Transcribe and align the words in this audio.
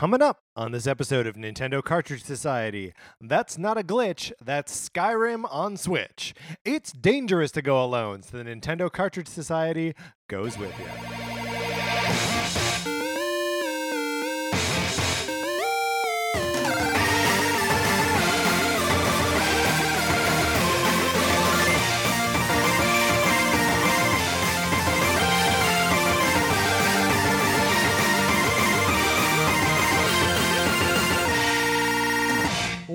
Coming 0.00 0.22
up 0.22 0.38
on 0.56 0.72
this 0.72 0.86
episode 0.86 1.26
of 1.26 1.36
Nintendo 1.36 1.84
Cartridge 1.84 2.24
Society, 2.24 2.94
that's 3.20 3.58
not 3.58 3.76
a 3.76 3.82
glitch, 3.82 4.32
that's 4.42 4.88
Skyrim 4.88 5.46
on 5.52 5.76
Switch. 5.76 6.32
It's 6.64 6.90
dangerous 6.90 7.52
to 7.52 7.60
go 7.60 7.84
alone, 7.84 8.22
so 8.22 8.38
the 8.38 8.44
Nintendo 8.44 8.90
Cartridge 8.90 9.28
Society 9.28 9.92
goes 10.26 10.56
with 10.56 10.72
you. 10.78 11.19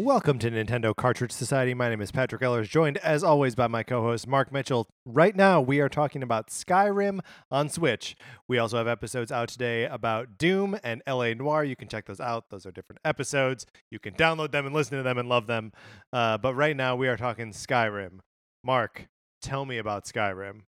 Welcome 0.05 0.37
to 0.37 0.51
Nintendo 0.51 0.95
Cartridge 0.95 1.31
Society. 1.31 1.73
My 1.73 1.89
name 1.89 1.99
is 1.99 2.11
Patrick 2.11 2.39
Ehlers, 2.43 2.69
joined 2.69 2.97
as 2.97 3.23
always 3.23 3.55
by 3.55 3.65
my 3.65 3.81
co 3.81 4.03
host 4.03 4.27
Mark 4.27 4.51
Mitchell. 4.51 4.87
Right 5.03 5.35
now, 5.35 5.59
we 5.59 5.79
are 5.79 5.89
talking 5.89 6.21
about 6.21 6.49
Skyrim 6.49 7.21
on 7.49 7.69
Switch. 7.69 8.15
We 8.47 8.59
also 8.59 8.77
have 8.77 8.87
episodes 8.87 9.31
out 9.31 9.49
today 9.49 9.85
about 9.85 10.37
Doom 10.37 10.77
and 10.83 11.01
LA 11.07 11.33
Noire. 11.33 11.63
You 11.63 11.75
can 11.75 11.87
check 11.87 12.05
those 12.05 12.19
out, 12.19 12.51
those 12.51 12.67
are 12.67 12.71
different 12.71 12.99
episodes. 13.03 13.65
You 13.89 13.97
can 13.97 14.13
download 14.13 14.51
them 14.51 14.67
and 14.67 14.75
listen 14.75 14.95
to 14.95 15.03
them 15.03 15.17
and 15.17 15.27
love 15.27 15.47
them. 15.47 15.71
Uh, 16.13 16.37
but 16.37 16.53
right 16.53 16.77
now, 16.77 16.95
we 16.95 17.07
are 17.07 17.17
talking 17.17 17.51
Skyrim. 17.51 18.19
Mark, 18.63 19.07
tell 19.41 19.65
me 19.65 19.79
about 19.79 20.05
Skyrim. 20.05 20.65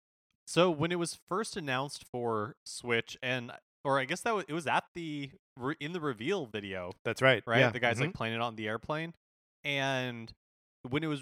So 0.45 0.69
when 0.69 0.91
it 0.91 0.99
was 0.99 1.17
first 1.27 1.57
announced 1.57 2.05
for 2.11 2.55
Switch, 2.63 3.17
and 3.23 3.51
or 3.83 3.99
I 3.99 4.05
guess 4.05 4.21
that 4.21 4.35
was, 4.35 4.45
it 4.47 4.53
was 4.53 4.67
at 4.67 4.83
the 4.93 5.31
re- 5.57 5.75
in 5.79 5.91
the 5.91 5.99
reveal 5.99 6.45
video, 6.45 6.91
That's 7.03 7.23
right. 7.23 7.41
right? 7.47 7.61
Yeah. 7.61 7.69
The 7.71 7.79
guys 7.79 7.97
mhm. 7.97 8.01
like 8.01 8.13
playing 8.13 8.35
it 8.35 8.41
on 8.41 8.55
the 8.55 8.67
airplane, 8.67 9.13
and 9.63 10.33
when 10.89 11.03
it 11.03 11.07
was 11.07 11.21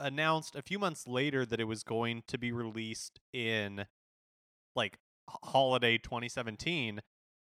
announced 0.00 0.54
a 0.56 0.62
few 0.62 0.78
months 0.78 1.06
later 1.06 1.44
that 1.44 1.60
it 1.60 1.64
was 1.64 1.82
going 1.82 2.22
to 2.28 2.38
be 2.38 2.52
released 2.52 3.18
in 3.32 3.86
like 4.76 4.98
holiday 5.44 5.98
2017, 5.98 7.00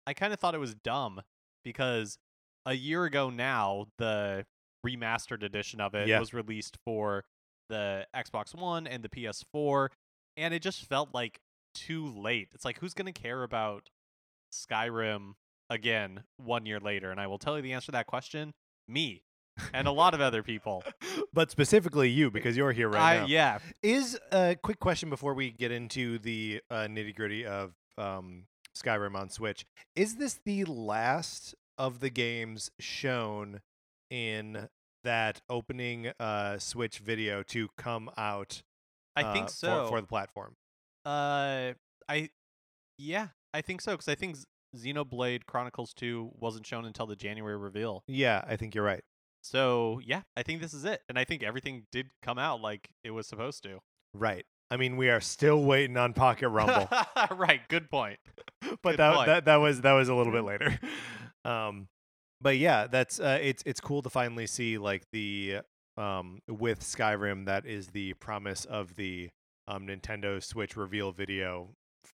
I 0.07 0.13
kind 0.13 0.33
of 0.33 0.39
thought 0.39 0.55
it 0.55 0.59
was 0.59 0.75
dumb 0.75 1.21
because 1.63 2.17
a 2.65 2.73
year 2.73 3.05
ago 3.05 3.29
now 3.29 3.87
the 3.97 4.45
remastered 4.85 5.43
edition 5.43 5.79
of 5.81 5.93
it 5.93 6.07
Yeah. 6.07 6.19
was 6.19 6.33
released 6.33 6.77
for 6.85 7.25
the 7.69 8.07
Xbox 8.15 8.55
One 8.55 8.87
and 8.87 9.03
the 9.03 9.09
PS4 9.09 9.89
and 10.37 10.53
it 10.53 10.61
just 10.61 10.85
felt 10.85 11.13
like 11.13 11.39
too 11.75 12.07
late. 12.07 12.49
It's 12.53 12.65
like 12.65 12.79
who's 12.79 12.93
going 12.93 13.11
to 13.11 13.21
care 13.21 13.43
about 13.43 13.89
Skyrim 14.51 15.33
again 15.69 16.23
1 16.37 16.65
year 16.65 16.79
later 16.79 17.11
and 17.11 17.19
I 17.19 17.27
will 17.27 17.37
tell 17.37 17.55
you 17.57 17.61
the 17.61 17.73
answer 17.73 17.87
to 17.87 17.91
that 17.93 18.07
question, 18.07 18.53
me 18.87 19.21
and 19.73 19.87
a 19.87 19.91
lot 19.91 20.13
of 20.13 20.21
other 20.21 20.43
people. 20.43 20.83
but 21.33 21.51
specifically 21.51 22.09
you, 22.09 22.31
because 22.31 22.55
you're 22.57 22.71
here 22.71 22.89
right 22.89 23.01
I 23.01 23.17
now. 23.19 23.25
yeah, 23.27 23.59
Is 23.83 24.19
a 24.31 24.55
quick 24.61 24.79
question 24.79 25.09
before 25.09 25.33
we 25.33 25.51
get 25.51 25.71
into 25.71 26.19
the 26.19 26.61
uh, 26.69 26.87
nitty 26.89 27.15
gritty 27.15 27.45
of 27.45 27.73
um, 27.97 28.45
Skyrim 28.75 29.15
on 29.15 29.29
Switch. 29.29 29.65
Is 29.95 30.15
this 30.15 30.39
the 30.45 30.65
last 30.65 31.55
of 31.77 31.99
the 31.99 32.09
games 32.09 32.71
shown 32.79 33.61
in 34.09 34.69
that 35.03 35.41
opening 35.49 36.11
uh, 36.19 36.57
Switch 36.57 36.99
video 36.99 37.43
to 37.43 37.69
come 37.77 38.09
out? 38.17 38.61
I 39.15 39.23
uh, 39.23 39.33
think 39.33 39.49
so. 39.49 39.87
for, 39.87 40.01
the 40.01 40.07
platform. 40.07 40.55
Uh, 41.05 41.73
I, 42.07 42.29
yeah, 42.97 43.27
I 43.53 43.61
think 43.61 43.81
so 43.81 43.91
because 43.91 44.07
I 44.07 44.15
think 44.15 44.37
Xenoblade 44.75 45.45
Chronicles 45.45 45.93
Two 45.93 46.31
wasn't 46.35 46.65
shown 46.65 46.85
until 46.85 47.07
the 47.07 47.15
January 47.15 47.57
reveal. 47.57 48.03
Yeah, 48.07 48.43
I 48.47 48.55
think 48.55 48.75
you're 48.75 48.83
right. 48.83 49.03
So 49.41 49.99
yeah, 50.03 50.21
I 50.35 50.43
think 50.43 50.61
this 50.61 50.73
is 50.73 50.85
it, 50.85 51.01
and 51.09 51.17
I 51.17 51.23
think 51.23 51.43
everything 51.43 51.85
did 51.91 52.07
come 52.21 52.37
out 52.37 52.61
like 52.61 52.89
it 53.03 53.11
was 53.11 53.27
supposed 53.27 53.63
to. 53.63 53.79
Right. 54.13 54.45
I 54.71 54.77
mean, 54.77 54.97
we 54.97 55.09
are 55.09 55.21
still 55.21 55.63
waiting 55.63 55.97
on 55.97 56.13
Pocket 56.13 56.49
Rumble, 56.49 56.87
right. 57.31 57.61
Good 57.69 57.89
point. 57.89 58.19
but 58.61 58.83
Good 58.83 58.97
that, 58.97 59.15
point. 59.15 59.25
that 59.27 59.45
that 59.45 59.55
was 59.57 59.81
that 59.81 59.93
was 59.93 60.09
a 60.09 60.15
little 60.15 60.33
bit 60.33 60.43
later. 60.45 60.79
Um, 61.45 61.87
but 62.41 62.57
yeah, 62.57 62.87
that's 62.87 63.19
uh, 63.19 63.39
it's 63.41 63.63
it's 63.65 63.81
cool 63.81 64.01
to 64.01 64.09
finally 64.09 64.47
see 64.47 64.77
like 64.77 65.03
the 65.11 65.59
um 65.97 66.39
with 66.47 66.81
Skyrim 66.81 67.45
that 67.45 67.65
is 67.65 67.87
the 67.87 68.13
promise 68.15 68.65
of 68.65 68.95
the 68.95 69.29
um 69.67 69.87
Nintendo 69.87 70.41
Switch 70.43 70.77
reveal 70.77 71.11
video 71.11 71.69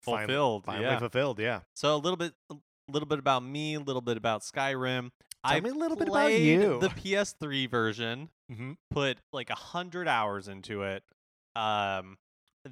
Fulfilled. 0.05 0.65
finally 0.65 0.85
yeah. 0.85 0.99
fulfilled. 0.99 1.39
Yeah, 1.39 1.61
So 1.75 1.95
a 1.95 1.97
little 1.97 2.17
bit, 2.17 2.33
a 2.51 2.55
little 2.89 3.07
bit 3.07 3.19
about 3.19 3.43
me, 3.43 3.73
a 3.73 3.79
little 3.79 4.01
bit 4.01 4.17
about 4.17 4.41
Skyrim. 4.41 5.09
Tell 5.47 5.57
I 5.57 5.59
me 5.59 5.69
a 5.69 5.73
little 5.73 5.97
bit 5.97 6.07
about 6.07 6.23
played 6.23 6.43
you. 6.43 6.79
The 6.79 6.89
PS3 6.89 7.69
version. 7.69 8.29
mm-hmm. 8.51 8.73
put 8.91 9.17
like 9.31 9.49
a 9.49 9.55
hundred 9.55 10.07
hours 10.07 10.47
into 10.47 10.83
it. 10.83 11.03
Um, 11.55 12.17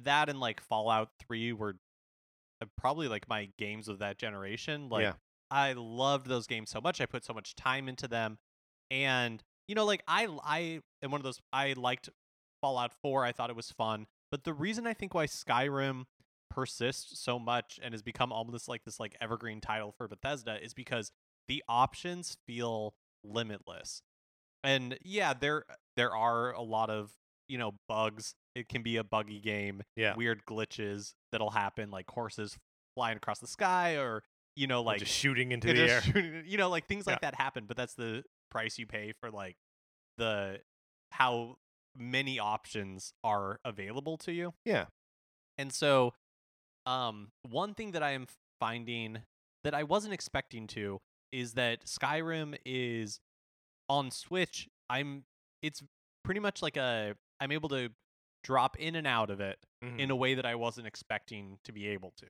that 0.02 0.28
and 0.28 0.40
like 0.40 0.60
Fallout 0.60 1.10
Three 1.20 1.52
were 1.52 1.76
uh, 2.60 2.66
probably 2.76 3.08
like 3.08 3.28
my 3.28 3.48
games 3.58 3.88
of 3.88 4.00
that 4.00 4.18
generation. 4.18 4.88
Like 4.88 5.02
Yeah. 5.02 5.12
I 5.50 5.74
loved 5.74 6.26
those 6.26 6.46
games 6.46 6.70
so 6.70 6.80
much. 6.80 7.00
I 7.00 7.06
put 7.06 7.24
so 7.24 7.32
much 7.32 7.54
time 7.54 7.88
into 7.88 8.08
them, 8.08 8.38
and 8.90 9.42
you 9.68 9.74
know, 9.74 9.84
like 9.84 10.02
I 10.08 10.26
I 10.44 10.80
am 11.02 11.10
one 11.10 11.20
of 11.20 11.24
those. 11.24 11.40
I 11.52 11.74
liked 11.76 12.08
Fallout 12.60 12.92
Four. 13.02 13.24
I 13.24 13.32
thought 13.32 13.50
it 13.50 13.56
was 13.56 13.70
fun, 13.70 14.06
but 14.30 14.44
the 14.44 14.52
reason 14.52 14.86
I 14.86 14.94
think 14.94 15.14
why 15.14 15.26
Skyrim 15.26 16.04
persists 16.50 17.20
so 17.20 17.38
much 17.38 17.80
and 17.82 17.92
has 17.92 18.02
become 18.02 18.32
almost 18.32 18.68
like 18.68 18.84
this 18.84 19.00
like 19.00 19.16
evergreen 19.20 19.60
title 19.60 19.92
for 19.92 20.06
Bethesda 20.06 20.62
is 20.62 20.72
because 20.72 21.10
the 21.48 21.62
options 21.68 22.36
feel 22.46 22.94
limitless. 23.24 24.02
And 24.62 24.98
yeah, 25.02 25.34
there 25.34 25.64
there 25.96 26.14
are 26.14 26.52
a 26.52 26.62
lot 26.62 26.90
of, 26.90 27.12
you 27.48 27.58
know, 27.58 27.74
bugs. 27.88 28.34
It 28.54 28.68
can 28.68 28.82
be 28.82 28.96
a 28.96 29.04
buggy 29.04 29.40
game, 29.40 29.82
yeah, 29.96 30.14
weird 30.16 30.42
glitches 30.48 31.14
that'll 31.32 31.50
happen 31.50 31.90
like 31.90 32.08
horses 32.10 32.56
flying 32.94 33.16
across 33.16 33.40
the 33.40 33.46
sky 33.48 33.96
or 33.96 34.22
you 34.56 34.68
know 34.68 34.80
like 34.82 35.00
just 35.00 35.12
shooting 35.12 35.50
into 35.50 35.72
the 35.72 35.80
air. 35.90 36.00
shooting- 36.02 36.44
you 36.46 36.56
know 36.56 36.68
like 36.70 36.86
things 36.86 37.06
like 37.06 37.16
Yeah. 37.22 37.30
that 37.30 37.34
happen, 37.40 37.64
but 37.66 37.76
that's 37.76 37.94
the 37.94 38.24
price 38.50 38.78
you 38.78 38.86
pay 38.86 39.12
for 39.20 39.30
like 39.32 39.56
the 40.16 40.60
how 41.10 41.56
many 41.96 42.38
options 42.38 43.12
are 43.24 43.58
available 43.64 44.16
to 44.18 44.32
you. 44.32 44.54
Yeah, 44.64 44.86
And 45.58 45.72
so, 45.72 46.14
um, 46.86 47.30
one 47.42 47.74
thing 47.74 47.92
that 47.92 48.02
I 48.02 48.10
am 48.12 48.26
finding 48.60 49.22
that 49.64 49.74
I 49.74 49.82
wasn't 49.84 50.12
expecting 50.14 50.66
to 50.68 51.00
is 51.34 51.54
that 51.54 51.84
Skyrim 51.84 52.56
is 52.64 53.20
on 53.88 54.10
Switch. 54.10 54.68
I'm 54.88 55.24
it's 55.62 55.82
pretty 56.22 56.40
much 56.40 56.62
like 56.62 56.76
a 56.76 57.16
I'm 57.40 57.50
able 57.52 57.68
to 57.70 57.90
drop 58.42 58.78
in 58.78 58.94
and 58.94 59.06
out 59.06 59.30
of 59.30 59.40
it 59.40 59.58
Mhm. 59.82 59.98
in 59.98 60.10
a 60.10 60.16
way 60.16 60.34
that 60.34 60.46
I 60.46 60.54
wasn't 60.54 60.86
expecting 60.86 61.58
to 61.64 61.72
be 61.72 61.86
able 61.88 62.12
to. 62.18 62.26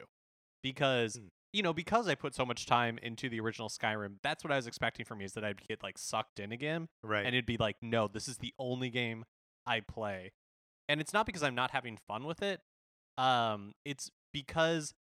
Because 0.62 1.16
Mm. 1.18 1.30
you 1.52 1.62
know, 1.62 1.72
because 1.72 2.08
I 2.08 2.14
put 2.16 2.34
so 2.34 2.44
much 2.44 2.66
time 2.66 2.98
into 2.98 3.28
the 3.28 3.38
original 3.40 3.68
Skyrim, 3.68 4.16
that's 4.22 4.42
what 4.42 4.52
I 4.52 4.56
was 4.56 4.66
expecting 4.66 5.04
from 5.04 5.18
me 5.18 5.24
is 5.24 5.34
that 5.34 5.44
I'd 5.44 5.60
get 5.68 5.82
like 5.84 5.98
sucked 5.98 6.40
in 6.40 6.50
again 6.50 6.88
right. 7.02 7.24
and 7.24 7.34
it'd 7.34 7.46
be 7.46 7.56
like, 7.58 7.76
no, 7.82 8.08
this 8.08 8.26
is 8.26 8.38
the 8.38 8.52
only 8.58 8.90
game 8.90 9.24
I 9.66 9.80
play. 9.80 10.32
And 10.88 11.00
it's 11.00 11.12
not 11.12 11.26
because 11.26 11.42
I'm 11.44 11.54
not 11.54 11.70
having 11.70 11.96
fun 11.96 12.24
with 12.24 12.42
it. 12.42 12.60
Um, 13.18 13.74
it's 13.84 14.10
because 14.32 14.94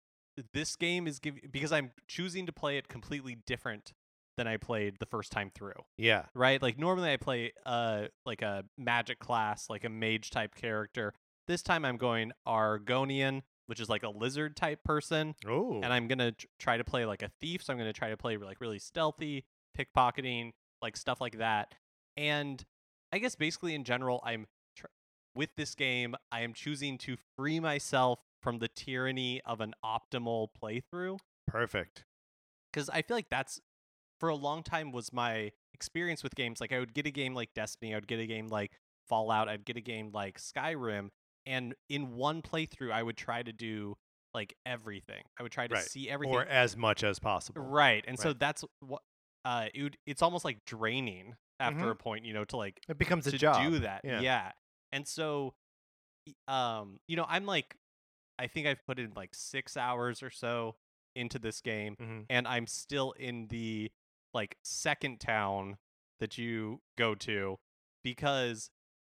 this 0.52 0.76
game 0.76 1.06
is 1.06 1.18
giving 1.18 1.42
because 1.50 1.72
I'm 1.72 1.92
choosing 2.08 2.46
to 2.46 2.52
play 2.52 2.76
it 2.78 2.88
completely 2.88 3.36
different 3.46 3.92
than 4.36 4.46
I 4.46 4.56
played 4.56 4.98
the 5.00 5.06
first 5.06 5.32
time 5.32 5.50
through. 5.54 5.74
yeah, 5.98 6.24
Right? 6.34 6.62
Like 6.62 6.78
normally 6.78 7.12
I 7.12 7.16
play 7.16 7.52
uh 7.66 8.04
like 8.24 8.42
a 8.42 8.64
magic 8.78 9.18
class, 9.18 9.68
like 9.68 9.84
a 9.84 9.88
mage 9.88 10.30
type 10.30 10.54
character. 10.54 11.12
This 11.46 11.62
time 11.62 11.84
I'm 11.84 11.96
going 11.96 12.32
Argonian, 12.46 13.42
which 13.66 13.80
is 13.80 13.88
like 13.88 14.02
a 14.02 14.08
lizard 14.08 14.56
type 14.56 14.82
person 14.84 15.34
oh, 15.46 15.80
and 15.82 15.92
I'm 15.92 16.06
gonna 16.08 16.32
tr- 16.32 16.46
try 16.58 16.76
to 16.76 16.84
play 16.84 17.04
like 17.04 17.22
a 17.22 17.30
thief. 17.40 17.62
So 17.62 17.72
I'm 17.72 17.78
gonna 17.78 17.92
try 17.92 18.10
to 18.10 18.16
play 18.16 18.36
like 18.36 18.60
really 18.60 18.78
stealthy, 18.78 19.44
pickpocketing, 19.78 20.52
like 20.80 20.96
stuff 20.96 21.20
like 21.20 21.38
that. 21.38 21.74
And 22.16 22.64
I 23.12 23.18
guess 23.18 23.34
basically 23.34 23.74
in 23.74 23.84
general, 23.84 24.22
I'm 24.24 24.46
tr- 24.76 24.86
with 25.34 25.50
this 25.56 25.74
game. 25.74 26.14
I 26.30 26.40
am 26.42 26.52
choosing 26.54 26.98
to 26.98 27.16
free 27.36 27.60
myself 27.60 28.20
from 28.42 28.58
the 28.58 28.68
tyranny 28.68 29.40
of 29.44 29.60
an 29.60 29.74
optimal 29.84 30.48
playthrough 30.62 31.18
perfect. 31.46 32.04
because 32.72 32.88
I 32.88 33.02
feel 33.02 33.16
like 33.16 33.28
that's 33.30 33.60
for 34.18 34.28
a 34.28 34.34
long 34.34 34.62
time 34.62 34.92
was 34.92 35.12
my 35.12 35.50
experience 35.74 36.22
with 36.22 36.34
games. 36.34 36.60
Like 36.60 36.72
I 36.72 36.78
would 36.78 36.94
get 36.94 37.06
a 37.06 37.10
game 37.10 37.34
like 37.34 37.52
Destiny, 37.54 37.92
I 37.94 37.96
would 37.96 38.06
get 38.08 38.18
a 38.20 38.26
game 38.26 38.48
like 38.48 38.72
Fallout, 39.08 39.48
I'd 39.48 39.64
get 39.64 39.76
a 39.76 39.80
game 39.80 40.10
like 40.12 40.38
Skyrim, 40.38 41.08
and 41.46 41.74
in 41.88 42.12
one 42.14 42.42
playthrough, 42.42 42.92
I 42.92 43.02
would 43.02 43.16
try 43.16 43.42
to 43.42 43.52
do 43.52 43.96
like 44.34 44.54
everything. 44.64 45.22
I 45.38 45.42
would 45.42 45.50
try 45.52 45.66
to 45.66 45.74
Right. 45.74 45.84
see 45.84 46.08
everything. 46.08 46.34
Or 46.36 46.44
as 46.44 46.76
much 46.76 47.02
as 47.02 47.18
possible. 47.18 47.62
Right. 47.62 48.04
And 48.06 48.18
so 48.18 48.32
that's 48.32 48.64
what 48.80 49.02
uh 49.44 49.68
it 49.74 49.82
would, 49.82 49.96
it's 50.06 50.22
almost 50.22 50.44
like 50.44 50.64
draining 50.66 51.34
after 51.58 51.86
Mhm. 51.86 51.90
a 51.90 51.94
point, 51.96 52.24
you 52.24 52.32
know, 52.34 52.44
to 52.44 52.56
like 52.56 52.80
It 52.88 52.98
becomes 52.98 53.26
a 53.26 53.32
to 53.32 53.38
job. 53.38 53.70
do 53.72 53.78
that. 53.80 54.02
Yeah. 54.04 54.52
And 54.92 55.08
so 55.08 55.54
um 56.46 57.00
you 57.08 57.16
know, 57.16 57.26
I'm 57.28 57.46
like 57.46 57.74
I 58.40 58.46
think 58.48 58.66
I've 58.66 58.84
put 58.86 58.98
in 58.98 59.12
like 59.14 59.34
6 59.34 59.76
hours 59.76 60.22
or 60.22 60.30
so 60.30 60.76
into 61.14 61.38
this 61.38 61.60
game 61.60 61.96
Mhm. 62.00 62.26
and 62.30 62.48
I'm 62.48 62.66
still 62.66 63.12
in 63.12 63.48
the 63.48 63.90
like 64.32 64.56
second 64.62 65.20
town 65.20 65.76
that 66.20 66.38
you 66.38 66.80
go 66.96 67.14
to 67.16 67.58
because 68.04 68.70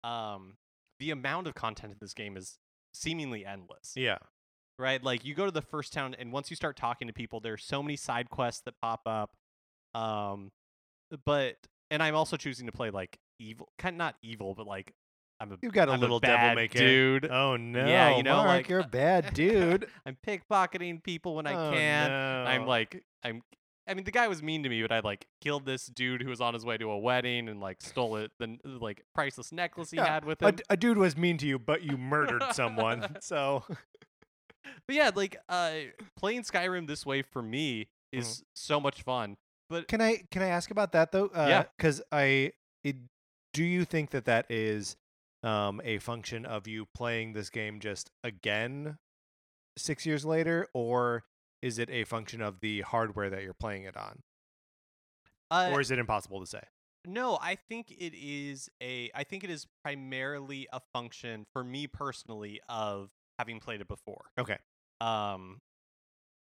um 0.05 0.57
the 0.99 1.11
amount 1.11 1.47
of 1.47 1.55
content 1.55 1.93
in 1.93 1.99
this 2.01 2.15
game 2.15 2.37
is 2.37 2.59
seemingly 2.93 3.45
endless 3.47 3.93
Yeah. 3.97 4.19
right 4.79 5.03
like 5.03 5.25
you 5.25 5.35
go 5.35 5.45
to 5.45 5.51
the 5.51 5.63
first 5.63 5.93
town 5.93 6.15
and 6.19 6.33
once 6.33 6.51
you 6.51 6.57
start 6.57 6.77
talking 6.77 7.07
to 7.09 7.13
people 7.15 7.41
there's 7.41 7.65
so 7.65 7.83
many 7.83 7.97
side 7.97 8.31
quests 8.31 8.63
that 8.63 8.75
pop 8.81 9.03
up 9.07 9.35
um 9.95 10.51
but 11.25 11.57
and 11.91 12.03
i'm 12.03 12.15
also 12.15 12.37
choosing 12.37 12.67
to 12.67 12.73
play 12.73 12.91
like 12.91 13.19
evil 13.39 13.69
kind 13.79 13.95
of 13.95 13.99
not 13.99 14.17
evil 14.23 14.55
but 14.55 14.67
like 14.67 14.95
i'm 15.43 15.53
a 15.53 15.57
You've 15.63 15.73
got 15.73 15.89
a 15.89 15.93
I'm 15.93 16.01
little 16.01 16.21
bad 16.21 16.55
devil 16.55 16.69
care. 16.69 16.83
dude 17.21 17.31
Oh 17.31 17.57
no. 17.57 17.87
Yeah, 17.87 18.17
you 18.17 18.23
know, 18.23 18.37
Mark, 18.37 18.49
like- 18.49 18.69
you're 18.69 18.81
a 18.81 18.87
bad 18.87 19.35
dude. 19.35 19.87
i'm 20.07 20.17
pickpocketing 20.27 21.03
people 21.03 21.35
when 21.35 21.47
i 21.47 21.53
Oh, 21.55 21.73
can 21.73 22.11
i'm 22.47 22.67
like 22.67 23.03
i'm 23.25 23.43
I 23.89 23.95
mean, 23.95 24.05
the 24.05 24.13
guy 24.13 24.29
was 24.29 24.45
mean 24.45 24.63
to 24.63 24.69
me, 24.69 24.81
but 24.81 24.93
I 24.93 25.01
like 25.01 25.27
killed 25.41 25.67
this 25.67 25.87
dude 25.87 26.23
who 26.23 26.29
was 26.29 26.41
on 26.41 26.55
his 26.55 26.65
way 26.65 26.77
to 26.79 26.89
a 26.89 26.97
wedding 26.99 27.49
and 27.49 27.61
like 27.61 27.83
stole 27.83 28.15
it, 28.15 28.31
the 28.39 28.57
like 28.65 29.03
priceless 29.13 29.51
necklace 29.51 29.91
he 29.91 29.97
Yeah, 29.97 30.07
had 30.07 30.25
with 30.25 30.41
it. 30.41 30.45
a, 30.45 30.49
him. 30.51 30.55
d- 30.55 30.63
a 30.71 30.77
dude 30.77 30.99
was 30.99 31.17
mean 31.17 31.37
to 31.39 31.47
you, 31.49 31.59
but 31.59 31.83
you 31.83 31.99
murdered 31.99 32.45
someone. 32.53 33.17
So 33.21 33.65
But 34.87 34.95
yeah, 34.97 35.11
like 35.13 35.37
uh, 35.49 35.73
playing 36.17 36.43
Skyrim 36.43 36.87
this 36.87 37.05
way 37.05 37.23
for 37.23 37.43
me 37.43 37.89
Mm-hmm. 38.15 38.21
is 38.21 38.45
so 38.55 38.79
much 38.79 39.03
fun. 39.03 39.37
But 39.69 39.89
can 39.89 40.01
I 40.01 40.23
can 40.31 40.43
I 40.43 40.47
ask 40.47 40.71
about 40.71 40.93
that 40.93 41.11
though? 41.11 41.27
Uh, 41.35 41.47
Yeah. 41.49 41.65
Because 41.77 42.01
I 42.13 42.53
it, 42.85 42.97
do 43.53 43.65
you 43.65 43.85
think 43.85 44.11
that 44.11 44.27
that 44.27 44.47
is 44.49 44.97
um, 45.43 45.81
a 45.85 45.99
function 45.99 46.45
of 46.47 46.67
you 46.67 46.87
playing 46.95 47.33
this 47.33 47.51
game 47.51 47.81
just 47.81 48.11
again 48.23 48.99
six 49.77 50.07
years 50.07 50.25
later, 50.25 50.69
or 50.75 51.25
is 51.61 51.79
it 51.79 51.91
a 51.91 52.05
function 52.05 52.41
of 52.41 52.61
the 52.61 52.83
hardware 52.83 53.31
that 53.31 53.43
you're 53.43 53.55
playing 53.55 53.85
it 53.85 53.97
on, 53.97 54.23
uh, 55.51 55.71
or 55.73 55.81
is 55.81 55.91
it 55.91 55.99
impossible 55.99 56.41
to 56.41 56.47
say? 56.47 56.63
No, 57.05 57.39
I 57.41 57.57
think 57.57 57.91
it 57.91 58.15
is 58.15 58.69
a 58.81 59.11
I 59.15 59.25
think 59.25 59.43
it 59.43 59.51
is 59.51 59.67
primarily 59.83 60.69
a 60.73 60.81
function 60.93 61.47
for 61.53 61.65
me 61.65 61.87
personally 61.89 62.61
of 62.69 63.11
having 63.39 63.59
played 63.59 63.81
it 63.81 63.89
before. 63.89 64.27
Okay. 64.39 64.59
Um 65.01 65.61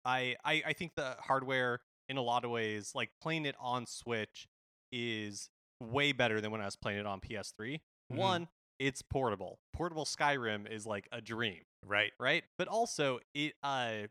I 0.04 0.36
I 0.44 0.64
I 0.68 0.74
think 0.74 0.96
the 0.96 1.16
hardware 1.20 1.80
in 2.10 2.18
a 2.18 2.22
lot 2.22 2.44
of 2.44 2.52
ways 2.52 2.92
like 2.94 3.10
playing 3.22 3.46
it 3.46 3.56
on 3.60 3.86
Switch 3.86 4.48
is 4.92 5.50
way 5.80 6.12
better 6.12 6.42
than 6.42 6.52
when 6.52 6.60
I 6.60 6.66
was 6.66 6.76
playing 6.76 7.00
it 7.00 7.06
on 7.06 7.22
PS3. 7.22 7.80
Mhm. 8.12 8.16
One, 8.18 8.48
it's 8.80 9.02
portable. 9.02 9.60
Portable 9.74 10.06
Skyrim 10.06 10.70
is 10.72 10.86
like 10.86 11.08
a 11.12 11.22
dream, 11.22 11.62
Right. 11.86 12.12
right? 12.20 12.44
But 12.58 12.68
also 12.68 13.20
it 13.34 13.54
uh 13.64 14.08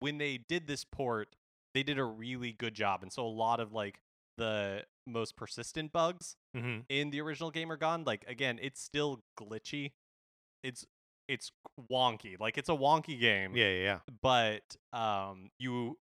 when 0.00 0.18
they 0.18 0.38
did 0.38 0.66
this 0.66 0.84
port, 0.84 1.34
they 1.74 1.82
did 1.82 1.98
a 1.98 2.04
really 2.04 2.52
good 2.52 2.74
job. 2.74 3.02
And 3.02 3.12
so 3.12 3.24
a 3.26 3.28
lot 3.28 3.60
of 3.60 3.72
like 3.72 3.98
the 4.38 4.84
most 5.06 5.36
persistent 5.36 5.92
bugs 5.92 6.36
Mm-hmm. 6.56 6.80
in 6.88 7.10
the 7.10 7.20
original 7.20 7.50
game 7.50 7.70
are 7.70 7.76
gone. 7.76 8.04
Like 8.04 8.24
again, 8.28 8.58
it's 8.62 8.80
still 8.80 9.20
glitchy. 9.38 9.92
It's 10.62 10.86
it's 11.28 11.50
wonky. 11.90 12.38
Like 12.38 12.56
it's 12.58 12.68
a 12.68 12.72
wonky 12.72 13.18
game. 13.20 13.56
Yeah, 13.56 13.68
yeah, 13.68 13.82
yeah. 13.82 13.98
But 14.22 14.62
um 14.92 15.50
you 15.58 15.98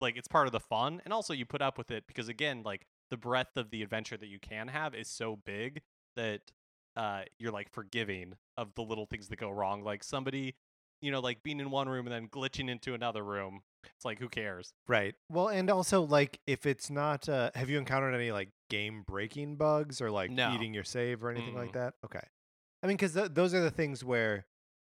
like 0.00 0.16
it's 0.16 0.28
part 0.28 0.46
of 0.46 0.52
the 0.52 0.60
fun 0.60 1.00
and 1.04 1.12
also 1.14 1.32
you 1.32 1.46
put 1.46 1.62
up 1.62 1.78
with 1.78 1.90
it 1.90 2.04
because 2.06 2.28
again, 2.28 2.62
like 2.64 2.86
the 3.10 3.16
breadth 3.16 3.56
of 3.56 3.70
the 3.70 3.82
adventure 3.82 4.16
that 4.16 4.28
you 4.28 4.38
can 4.40 4.68
have 4.68 4.94
is 4.94 5.08
so 5.08 5.36
big 5.44 5.80
that 6.16 6.40
uh 6.96 7.22
you're 7.38 7.52
like 7.52 7.70
forgiving 7.70 8.34
of 8.56 8.74
the 8.74 8.82
little 8.82 9.06
things 9.06 9.28
that 9.28 9.38
go 9.38 9.50
wrong. 9.50 9.82
Like 9.82 10.02
somebody, 10.04 10.54
you 11.00 11.10
know, 11.10 11.20
like 11.20 11.42
being 11.42 11.60
in 11.60 11.70
one 11.70 11.88
room 11.88 12.06
and 12.06 12.14
then 12.14 12.28
glitching 12.28 12.68
into 12.68 12.94
another 12.94 13.22
room. 13.22 13.62
It's 13.96 14.04
like 14.04 14.18
who 14.18 14.28
cares? 14.28 14.72
Right. 14.88 15.14
Well, 15.30 15.48
and 15.48 15.70
also 15.70 16.02
like 16.02 16.40
if 16.46 16.66
it's 16.66 16.90
not, 16.90 17.28
uh, 17.28 17.50
have 17.54 17.70
you 17.70 17.78
encountered 17.78 18.14
any 18.14 18.30
like 18.32 18.50
game 18.68 19.04
breaking 19.06 19.56
bugs 19.56 20.00
or 20.02 20.10
like 20.10 20.30
No. 20.30 20.52
eating 20.54 20.74
your 20.74 20.84
save 20.84 21.24
or 21.24 21.30
anything 21.30 21.54
like 21.54 21.70
Mm-mm. 21.70 21.74
that? 21.74 21.94
Okay. 22.04 22.20
I 22.82 22.86
mean, 22.86 22.96
because 22.96 23.14
th- 23.14 23.30
those 23.32 23.54
are 23.54 23.60
the 23.60 23.70
things 23.70 24.04
where, 24.04 24.46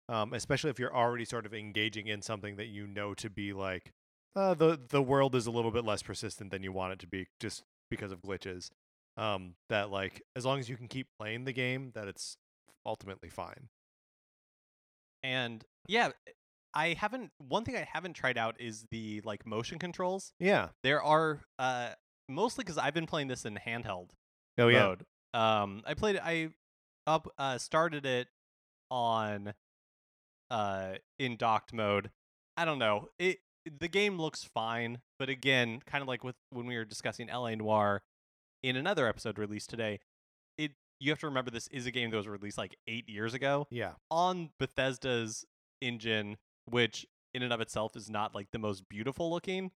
um, 0.08 0.34
especially 0.34 0.70
if 0.72 0.80
you're 0.80 0.96
already 0.96 1.26
sort 1.26 1.46
of 1.46 1.54
engaging 1.54 2.08
in 2.08 2.22
something 2.24 2.56
that 2.56 2.68
you 2.68 2.88
know 2.88 3.14
to 3.16 3.30
be 3.30 3.54
like, 3.54 3.94
uh, 4.36 4.54
the 4.56 4.80
the 4.90 5.02
world 5.02 5.36
is 5.36 5.46
a 5.48 5.52
little 5.52 5.72
bit 5.72 5.86
less 5.86 6.02
persistent 6.02 6.50
than 6.52 6.64
you 6.64 6.72
want 6.72 6.94
it 6.94 7.00
to 7.00 7.08
be, 7.08 7.28
just 7.40 7.64
because 7.92 8.12
of 8.12 8.22
glitches. 8.22 8.70
Um, 9.20 9.56
that 9.70 9.92
like 9.92 10.24
as 10.36 10.46
long 10.46 10.60
as 10.60 10.70
you 10.70 10.78
can 10.78 10.88
keep 10.88 11.08
playing 11.20 11.44
the 11.46 11.52
game, 11.52 11.92
that 11.94 12.08
it's 12.08 12.38
ultimately 12.86 13.30
fine. 13.30 13.68
And 15.24 15.64
yeah, 15.88 16.12
I 16.74 16.94
haven't 16.94 17.32
one 17.38 17.66
thing 17.66 17.76
I 17.76 17.88
haven't 17.92 18.14
tried 18.14 18.38
out 18.38 18.56
is 18.60 18.86
the 18.92 19.22
like 19.26 19.46
motion 19.46 19.80
controls. 19.80 20.34
Yeah. 20.40 20.70
There 20.84 21.02
are 21.04 21.42
uh 21.58 21.90
mostly 22.30 22.64
cuz 22.64 22.78
I've 22.78 22.94
been 22.94 23.08
playing 23.08 23.28
this 23.28 23.46
in 23.46 23.56
handheld 23.58 24.12
Oh 24.58 24.68
yeah. 24.68 24.80
mode. 24.84 25.06
Um 25.34 25.84
I 25.86 25.94
played 25.96 26.16
it 26.16 26.22
I 26.24 26.50
up 27.06 27.28
uh 27.38 27.58
started 27.58 28.06
it 28.06 28.30
on 28.90 29.54
uh 30.50 30.96
in 31.18 31.36
docked 31.36 31.74
mode. 31.74 32.12
I 32.56 32.66
don't 32.66 32.80
know. 32.80 33.10
It 33.18 33.40
the 33.80 33.88
game 33.88 34.18
looks 34.18 34.44
fine, 34.46 35.02
but 35.18 35.30
again, 35.30 35.82
kind 35.86 36.02
of 36.02 36.08
like 36.08 36.24
with 36.24 36.36
when 36.52 36.66
we 36.66 36.78
were 36.78 36.86
discussing 36.86 37.28
LA 37.28 37.56
Noire 37.56 38.02
in 38.64 38.76
another 38.76 39.08
episode 39.08 39.38
released 39.38 39.70
today, 39.70 40.00
it 40.58 40.72
you 41.00 41.12
have 41.12 41.20
to 41.20 41.28
remember 41.28 41.50
this 41.52 41.68
is 41.70 41.86
a 41.86 41.92
game 41.92 42.10
that 42.12 42.18
was 42.18 42.28
released 42.28 42.58
like 42.58 42.76
8 42.88 43.08
years 43.08 43.34
ago 43.34 43.68
Yeah. 43.72 43.94
on 44.12 44.50
Bethesda's 44.60 45.46
engine, 45.82 46.38
which 46.66 47.06
in 47.34 47.42
and 47.44 47.54
of 47.54 47.62
itself 47.62 47.96
is 47.96 48.10
not 48.10 48.36
like 48.36 48.48
the 48.52 48.60
most 48.60 48.88
beautiful 48.90 49.30
looking. 49.32 49.72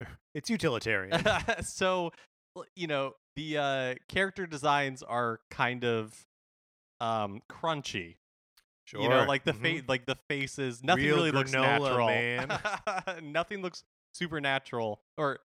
It's 0.34 0.50
utilitarian. 0.50 1.22
so, 1.62 2.10
you 2.74 2.88
know, 2.88 3.12
the 3.36 3.56
uh, 3.58 3.94
character 4.08 4.46
designs 4.46 5.02
are 5.02 5.38
kind 5.50 5.84
of 5.84 6.26
um 7.00 7.40
crunchy. 7.50 8.16
sure. 8.84 9.00
You 9.00 9.08
know, 9.08 9.24
like 9.24 9.44
the 9.44 9.52
Mhm. 9.52 9.62
face, 9.62 9.82
like 9.88 10.06
the 10.06 10.16
faces. 10.28 10.82
Nothing 10.82 11.04
Real 11.06 11.16
really 11.16 11.30
looks 11.30 11.52
granola, 11.54 12.48
natural. 12.48 13.20
nothing 13.22 13.62
looks 13.62 13.84
supernatural, 14.12 15.00
or 15.16 15.38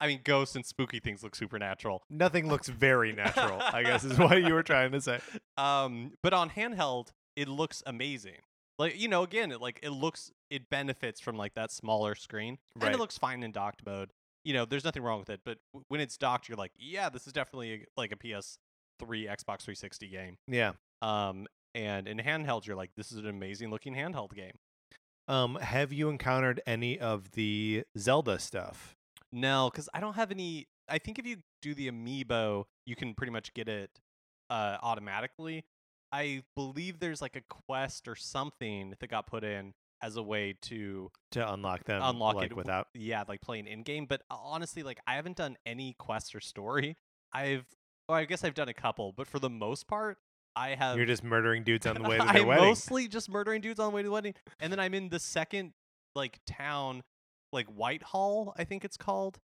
I 0.00 0.06
mean, 0.06 0.20
ghosts 0.24 0.56
and 0.56 0.64
spooky 0.64 0.98
things 0.98 1.22
look 1.22 1.34
supernatural. 1.36 2.02
Nothing 2.08 2.48
looks 2.48 2.68
very 2.68 3.12
natural. 3.12 3.60
I 3.60 3.82
guess 3.82 4.02
is 4.04 4.18
what 4.18 4.42
you 4.42 4.54
were 4.54 4.62
trying 4.62 4.92
to 4.92 5.00
say. 5.00 5.18
Um, 5.58 6.12
but 6.22 6.32
on 6.32 6.48
handheld, 6.50 7.08
it 7.36 7.46
looks 7.46 7.82
amazing. 7.84 8.36
Like 8.78 8.98
you 8.98 9.08
know, 9.08 9.22
again, 9.22 9.52
it 9.52 9.60
like 9.60 9.78
it 9.82 9.90
looks 9.90 10.32
it 10.48 10.70
benefits 10.70 11.20
from 11.20 11.36
like 11.36 11.52
that 11.54 11.70
smaller 11.70 12.14
screen, 12.14 12.56
and 12.74 12.82
Right. 12.84 12.94
it 12.94 12.98
looks 12.98 13.18
fine 13.18 13.42
in 13.42 13.52
docked 13.52 13.84
mode. 13.84 14.10
You 14.42 14.54
know, 14.54 14.64
there's 14.64 14.84
nothing 14.84 15.02
wrong 15.02 15.18
with 15.18 15.28
it. 15.28 15.40
But 15.44 15.58
w- 15.74 15.84
when 15.88 16.00
it's 16.00 16.16
docked, 16.16 16.48
you're 16.48 16.56
like, 16.56 16.72
yeah, 16.78 17.10
this 17.10 17.26
is 17.26 17.34
definitely 17.34 17.72
a, 17.74 17.86
like 17.98 18.10
a 18.10 18.16
PS3, 18.16 18.56
Xbox 19.02 19.60
360 19.62 20.08
game. 20.08 20.38
Yeah. 20.48 20.72
Um, 21.02 21.46
and 21.74 22.08
in 22.08 22.16
handheld, 22.16 22.66
you're 22.66 22.74
like, 22.76 22.90
this 22.96 23.12
is 23.12 23.18
an 23.18 23.26
amazing 23.28 23.70
looking 23.70 23.94
handheld 23.94 24.32
game. 24.34 24.52
Um, 25.28 25.56
have 25.56 25.92
you 25.92 26.08
encountered 26.08 26.62
any 26.66 26.98
of 26.98 27.32
the 27.32 27.84
Zelda 27.98 28.38
stuff? 28.38 28.96
No, 29.32 29.70
because 29.70 29.88
I 29.94 30.00
don't 30.00 30.14
have 30.14 30.30
any. 30.30 30.68
I 30.88 30.98
think 30.98 31.18
if 31.18 31.26
you 31.26 31.38
do 31.62 31.74
the 31.74 31.90
amiibo, 31.90 32.64
you 32.84 32.96
can 32.96 33.14
pretty 33.14 33.32
much 33.32 33.54
get 33.54 33.68
it 33.68 33.90
uh, 34.48 34.78
automatically. 34.82 35.64
I 36.12 36.42
believe 36.56 36.98
there's 36.98 37.22
like 37.22 37.36
a 37.36 37.42
quest 37.48 38.08
or 38.08 38.16
something 38.16 38.94
that 38.98 39.08
got 39.08 39.26
put 39.28 39.44
in 39.44 39.74
as 40.02 40.16
a 40.16 40.22
way 40.22 40.54
to 40.62 41.10
to 41.32 41.52
unlock 41.52 41.84
them 41.84 42.00
Unlock 42.02 42.36
like 42.36 42.50
it 42.50 42.56
without 42.56 42.88
yeah, 42.94 43.24
like 43.28 43.40
playing 43.40 43.66
in 43.66 43.82
game. 43.82 44.06
But 44.08 44.22
uh, 44.30 44.36
honestly, 44.42 44.82
like 44.82 44.98
I 45.06 45.14
haven't 45.14 45.36
done 45.36 45.56
any 45.64 45.94
quest 45.98 46.34
or 46.34 46.40
story. 46.40 46.96
I've, 47.32 47.64
well, 48.08 48.18
I 48.18 48.24
guess 48.24 48.42
I've 48.42 48.54
done 48.54 48.68
a 48.68 48.74
couple, 48.74 49.12
but 49.12 49.28
for 49.28 49.38
the 49.38 49.50
most 49.50 49.86
part, 49.86 50.18
I 50.56 50.70
have. 50.70 50.96
you're 50.96 51.06
just 51.06 51.22
murdering 51.22 51.62
dudes 51.62 51.86
on 51.86 51.94
the 51.94 52.02
way 52.02 52.18
to 52.18 52.24
their 52.32 52.42
I'm 52.42 52.46
wedding. 52.46 52.64
mostly 52.64 53.06
just 53.06 53.30
murdering 53.30 53.60
dudes 53.60 53.78
on 53.78 53.90
the 53.90 53.96
way 53.96 54.02
to 54.02 54.08
the 54.08 54.12
wedding, 54.12 54.34
and 54.58 54.72
then 54.72 54.80
I'm 54.80 54.94
in 54.94 55.10
the 55.10 55.20
second 55.20 55.72
like 56.16 56.40
town, 56.46 57.02
like 57.52 57.66
Whitehall, 57.68 58.54
I 58.56 58.64
think 58.64 58.84
it's 58.84 58.96
called, 58.96 59.38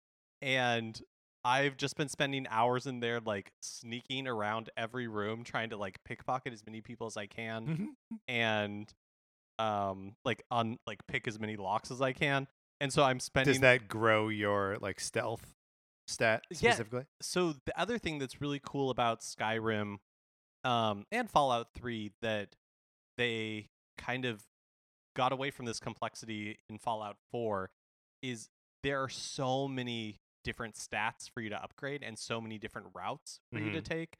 and 0.41 1.00
I've 1.45 1.77
just 1.77 1.95
been 1.98 2.10
spending 2.10 2.48
hours 2.50 2.86
in 2.88 3.00
there, 3.00 3.19
like 3.19 3.51
sneaking 3.62 4.27
around 4.27 4.69
every 4.77 5.07
room, 5.07 5.43
trying 5.43 5.69
to 5.72 5.77
like 5.77 6.03
pickpocket 6.03 6.53
as 6.53 6.65
many 6.65 6.81
people 6.81 7.07
as 7.07 7.17
I 7.17 7.27
can, 7.27 7.67
Mhm. 7.67 8.17
and 8.27 8.93
um, 9.60 10.15
like 10.25 10.43
on 10.50 10.79
like 10.88 11.05
pick 11.07 11.27
as 11.27 11.39
many 11.39 11.55
locks 11.57 11.91
as 11.91 12.01
I 12.01 12.12
can. 12.13 12.48
And 12.81 12.91
so 12.91 13.03
I'm 13.03 13.19
spending 13.19 13.53
Does 13.53 13.62
that 13.62 13.88
grow 13.88 14.29
your 14.29 14.77
like 14.81 15.00
stealth 15.00 15.53
stat 16.07 16.43
Yeah. 16.50 16.72
specifically? 16.72 17.05
so 17.22 17.53
the 17.65 17.79
other 17.79 17.98
thing 17.98 18.19
that's 18.19 18.41
really 18.41 18.60
cool 18.63 18.89
about 18.89 19.22
Skyrim 19.22 19.98
um, 20.63 21.05
and 21.12 21.29
Fallout 21.29 21.74
3 21.75 22.12
that 22.22 22.55
they 23.17 23.69
kind 23.98 24.25
of 24.25 24.43
got 25.15 25.31
away 25.31 25.51
from 25.51 25.65
this 25.65 25.79
complexity 25.79 26.57
in 26.69 26.77
Fallout 26.79 27.17
4 27.31 27.69
is 28.23 28.49
there 28.81 29.03
are 29.03 29.09
so 29.09 29.67
many 29.67 30.19
different 30.43 30.75
stats 30.75 31.29
for 31.29 31.41
you 31.41 31.49
to 31.49 31.63
upgrade 31.63 32.01
and 32.01 32.17
so 32.17 32.41
many 32.41 32.57
different 32.57 32.87
routes 32.95 33.39
for 33.51 33.59
you 33.59 33.69
to 33.71 33.81
Mhm. 33.81 33.85
take. 33.85 34.17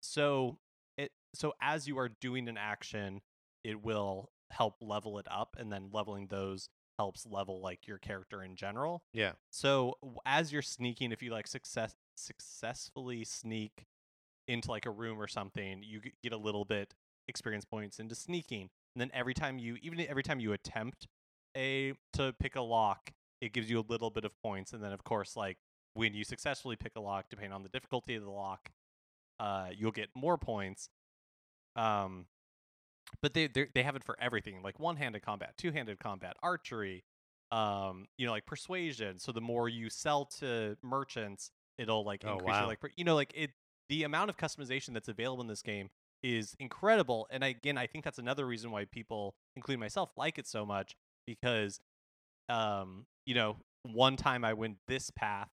So 0.00 0.58
it 0.96 1.12
so 1.34 1.54
as 1.60 1.86
you 1.86 1.98
are 1.98 2.08
doing 2.08 2.48
an 2.48 2.56
action, 2.56 3.20
it 3.62 3.82
will 3.82 4.32
help 4.50 4.76
level 4.80 5.18
it 5.18 5.26
up 5.30 5.56
and 5.58 5.70
then 5.72 5.90
leveling 5.92 6.26
those 6.28 6.68
helps 6.98 7.26
level 7.26 7.60
like 7.60 7.86
your 7.86 7.98
character 7.98 8.42
in 8.42 8.56
general. 8.56 9.04
Yeah. 9.12 9.34
So 9.50 9.98
as 10.26 10.52
you're 10.52 10.62
sneaking, 10.62 11.12
if 11.12 11.22
you 11.22 11.30
like 11.30 11.46
success 11.46 11.94
successfully 12.16 13.24
sneak 13.24 13.86
into 14.48 14.70
like 14.70 14.86
a 14.86 14.90
room 14.90 15.20
or 15.20 15.28
something, 15.28 15.82
you 15.82 16.00
get 16.22 16.32
a 16.32 16.36
little 16.36 16.64
bit 16.64 16.94
experience 17.28 17.64
points 17.64 18.00
into 18.00 18.14
sneaking. 18.14 18.70
And 18.94 19.00
then 19.00 19.10
every 19.14 19.34
time 19.34 19.58
you, 19.58 19.76
even 19.82 20.00
every 20.00 20.22
time 20.24 20.40
you 20.40 20.52
attempt 20.52 21.06
a 21.56 21.94
to 22.14 22.32
pick 22.38 22.56
a 22.56 22.60
lock, 22.60 23.12
it 23.40 23.52
gives 23.52 23.70
you 23.70 23.80
a 23.80 23.86
little 23.88 24.10
bit 24.10 24.24
of 24.24 24.32
points. 24.42 24.72
And 24.72 24.82
then 24.82 24.92
of 24.92 25.04
course, 25.04 25.36
like 25.36 25.58
when 25.94 26.14
you 26.14 26.24
successfully 26.24 26.76
pick 26.76 26.92
a 26.96 27.00
lock, 27.00 27.26
depending 27.30 27.52
on 27.52 27.62
the 27.62 27.68
difficulty 27.68 28.14
of 28.14 28.22
the 28.24 28.30
lock, 28.30 28.70
uh, 29.38 29.68
you'll 29.76 29.92
get 29.92 30.08
more 30.14 30.38
points. 30.38 30.88
Um, 31.76 32.26
but 33.22 33.34
they 33.34 33.46
they 33.48 33.66
they 33.74 33.82
have 33.82 33.96
it 33.96 34.04
for 34.04 34.16
everything, 34.20 34.62
like 34.62 34.78
one-handed 34.78 35.22
combat, 35.22 35.54
two-handed 35.56 35.98
combat, 35.98 36.36
archery, 36.42 37.04
um, 37.50 38.06
you 38.18 38.26
know, 38.26 38.32
like 38.32 38.46
persuasion. 38.46 39.18
So 39.18 39.32
the 39.32 39.40
more 39.40 39.68
you 39.68 39.90
sell 39.90 40.26
to 40.38 40.76
merchants, 40.82 41.50
it'll 41.78 42.04
like 42.04 42.24
Oh, 42.24 42.32
increase 42.34 42.44
wow. 42.46 42.60
your 42.60 42.68
like, 42.68 42.78
you 42.96 43.04
know, 43.04 43.14
like 43.14 43.32
it. 43.34 43.50
The 43.88 44.04
amount 44.04 44.30
of 44.30 44.36
customization 44.36 44.92
that's 44.94 45.08
available 45.08 45.42
in 45.42 45.48
this 45.48 45.62
game 45.62 45.90
is 46.22 46.54
incredible, 46.60 47.26
and 47.30 47.42
again, 47.42 47.76
I 47.76 47.88
think 47.88 48.04
that's 48.04 48.18
another 48.18 48.46
reason 48.46 48.70
why 48.70 48.84
people, 48.84 49.34
including 49.56 49.80
myself, 49.80 50.10
like 50.16 50.38
it 50.38 50.46
so 50.46 50.64
much 50.64 50.94
because, 51.26 51.80
um, 52.50 53.06
you 53.26 53.34
know, 53.34 53.56
one 53.84 54.16
time 54.16 54.44
I 54.44 54.52
went 54.52 54.76
this 54.88 55.10
path, 55.10 55.48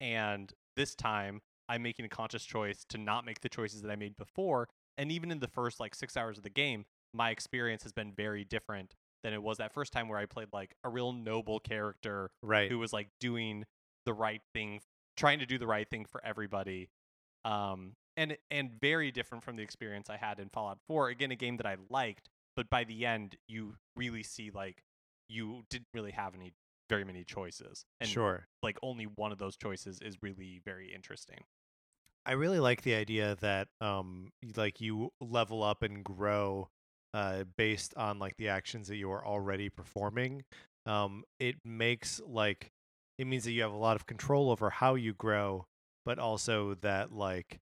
and 0.00 0.52
this 0.76 0.94
time 0.94 1.40
I'm 1.68 1.82
making 1.82 2.04
a 2.04 2.08
conscious 2.08 2.44
choice 2.44 2.84
to 2.90 2.98
not 2.98 3.26
make 3.26 3.40
the 3.40 3.48
choices 3.48 3.82
that 3.82 3.90
I 3.90 3.96
made 3.96 4.16
before. 4.16 4.68
And 4.96 5.12
even 5.12 5.30
in 5.30 5.40
the 5.40 5.48
first 5.48 5.80
like 5.80 5.94
six 5.94 6.16
hours 6.16 6.38
of 6.38 6.44
the 6.44 6.50
game, 6.50 6.84
my 7.12 7.30
experience 7.30 7.82
has 7.82 7.92
been 7.92 8.12
very 8.12 8.44
different 8.44 8.94
than 9.22 9.32
it 9.32 9.42
was 9.42 9.58
that 9.58 9.72
first 9.74 9.92
time 9.92 10.08
where 10.08 10.18
I 10.18 10.26
played 10.26 10.48
like 10.52 10.74
a 10.84 10.88
real 10.88 11.12
noble 11.12 11.58
character 11.60 12.30
Right. 12.42 12.70
who 12.70 12.78
was 12.78 12.92
like 12.92 13.08
doing 13.20 13.64
the 14.06 14.12
right 14.14 14.40
thing, 14.54 14.80
trying 15.16 15.40
to 15.40 15.46
do 15.46 15.58
the 15.58 15.66
right 15.66 15.88
thing 15.88 16.04
for 16.04 16.24
everybody. 16.24 16.88
Um, 17.44 17.92
and 18.16 18.36
and 18.50 18.70
very 18.80 19.10
different 19.12 19.44
from 19.44 19.56
the 19.56 19.62
experience 19.62 20.10
I 20.10 20.16
had 20.16 20.40
in 20.40 20.48
Fallout 20.48 20.78
4. 20.88 21.08
Again, 21.08 21.30
a 21.30 21.36
game 21.36 21.56
that 21.58 21.66
I 21.66 21.76
liked, 21.90 22.28
but 22.56 22.68
by 22.70 22.84
the 22.84 23.06
end, 23.06 23.36
you 23.46 23.74
really 23.96 24.22
see 24.22 24.50
like 24.50 24.82
you 25.28 25.62
didn't 25.70 25.88
really 25.94 26.12
have 26.12 26.34
any 26.34 26.52
very 26.88 27.04
many 27.04 27.24
choices, 27.24 27.84
and 28.00 28.08
sure. 28.08 28.46
like 28.62 28.78
only 28.82 29.04
one 29.04 29.32
of 29.32 29.38
those 29.38 29.56
choices 29.56 30.00
is 30.00 30.16
really 30.22 30.60
very 30.64 30.92
interesting. 30.94 31.38
I 32.26 32.32
really 32.32 32.60
like 32.60 32.82
the 32.82 32.94
idea 32.94 33.36
that 33.40 33.68
um 33.80 34.32
like 34.56 34.80
you 34.80 35.10
level 35.20 35.62
up 35.62 35.82
and 35.82 36.04
grow 36.04 36.68
uh 37.14 37.44
based 37.56 37.94
on 37.96 38.18
like 38.18 38.36
the 38.36 38.48
actions 38.48 38.88
that 38.88 38.96
you 38.96 39.10
are 39.10 39.24
already 39.26 39.70
performing. 39.70 40.44
Um 40.86 41.24
it 41.40 41.56
makes 41.64 42.20
like 42.26 42.70
it 43.18 43.26
means 43.26 43.44
that 43.44 43.52
you 43.52 43.62
have 43.62 43.72
a 43.72 43.76
lot 43.76 43.96
of 43.96 44.06
control 44.06 44.50
over 44.50 44.70
how 44.70 44.94
you 44.94 45.14
grow, 45.14 45.66
but 46.04 46.18
also 46.18 46.74
that 46.82 47.12
like 47.12 47.60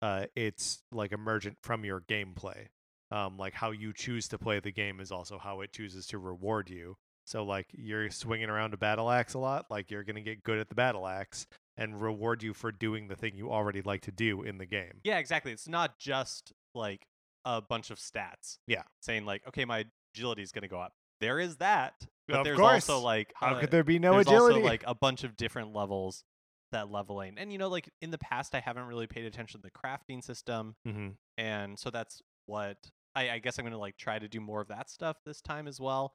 uh 0.00 0.26
it's 0.36 0.82
like 0.92 1.12
emergent 1.12 1.58
from 1.62 1.84
your 1.84 2.00
gameplay. 2.00 2.68
Um 3.10 3.36
like 3.36 3.54
how 3.54 3.72
you 3.72 3.92
choose 3.92 4.28
to 4.28 4.38
play 4.38 4.60
the 4.60 4.72
game 4.72 5.00
is 5.00 5.10
also 5.10 5.38
how 5.38 5.60
it 5.60 5.72
chooses 5.72 6.06
to 6.08 6.18
reward 6.18 6.70
you. 6.70 6.96
So 7.26 7.44
like 7.44 7.66
you're 7.72 8.10
swinging 8.10 8.50
around 8.50 8.74
a 8.74 8.76
battle 8.76 9.10
axe 9.10 9.34
a 9.34 9.38
lot, 9.38 9.66
like 9.70 9.90
you're 9.90 10.04
going 10.04 10.16
to 10.16 10.22
get 10.22 10.42
good 10.42 10.58
at 10.58 10.68
the 10.68 10.74
battle 10.74 11.06
axe 11.06 11.46
and 11.76 12.00
reward 12.00 12.42
you 12.42 12.54
for 12.54 12.70
doing 12.70 13.08
the 13.08 13.16
thing 13.16 13.34
you 13.34 13.50
already 13.50 13.82
like 13.82 14.02
to 14.02 14.12
do 14.12 14.42
in 14.42 14.58
the 14.58 14.66
game. 14.66 15.00
Yeah, 15.02 15.18
exactly. 15.18 15.52
It's 15.52 15.68
not 15.68 15.98
just 15.98 16.52
like 16.74 17.06
a 17.44 17.60
bunch 17.60 17.90
of 17.90 17.98
stats. 17.98 18.58
Yeah. 18.66 18.82
saying 19.00 19.24
like, 19.24 19.42
okay, 19.48 19.64
my 19.64 19.84
agility 20.14 20.42
is 20.42 20.52
going 20.52 20.62
to 20.62 20.68
go 20.68 20.78
up. 20.78 20.92
There 21.20 21.38
is 21.38 21.56
that, 21.56 21.94
but 22.28 22.38
Of 22.38 22.44
there's 22.44 22.58
course. 22.58 22.88
also 22.90 23.00
like 23.02 23.32
How 23.34 23.54
uh, 23.54 23.60
could 23.60 23.70
there 23.70 23.84
be 23.84 23.98
no 23.98 24.14
there's 24.14 24.26
agility? 24.26 24.56
also 24.56 24.66
like 24.66 24.84
a 24.86 24.94
bunch 24.94 25.24
of 25.24 25.36
different 25.36 25.74
levels 25.74 26.24
that 26.72 26.90
leveling. 26.90 27.34
And 27.38 27.50
you 27.50 27.58
know, 27.58 27.68
like 27.68 27.88
in 28.02 28.10
the 28.10 28.18
past, 28.18 28.54
I 28.54 28.60
haven't 28.60 28.84
really 28.86 29.06
paid 29.06 29.24
attention 29.24 29.60
to 29.62 29.66
the 29.66 29.70
crafting 29.70 30.22
system, 30.22 30.74
mm-hmm. 30.86 31.10
and 31.38 31.78
so 31.78 31.90
that's 31.90 32.20
what 32.46 32.76
I, 33.14 33.30
I 33.30 33.38
guess 33.38 33.58
I'm 33.58 33.64
gonna 33.64 33.78
like 33.78 33.96
try 33.96 34.18
to 34.18 34.28
do 34.28 34.40
more 34.40 34.60
of 34.60 34.68
that 34.68 34.90
stuff 34.90 35.16
this 35.24 35.40
time 35.40 35.66
as 35.66 35.80
well. 35.80 36.14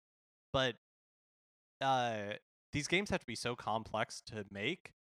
But 0.53 0.75
uh, 1.81 2.33
these 2.71 2.87
games 2.87 3.09
have 3.09 3.21
to 3.21 3.25
be 3.25 3.35
so 3.35 3.55
complex 3.55 4.21
to 4.27 4.45
make 4.51 4.91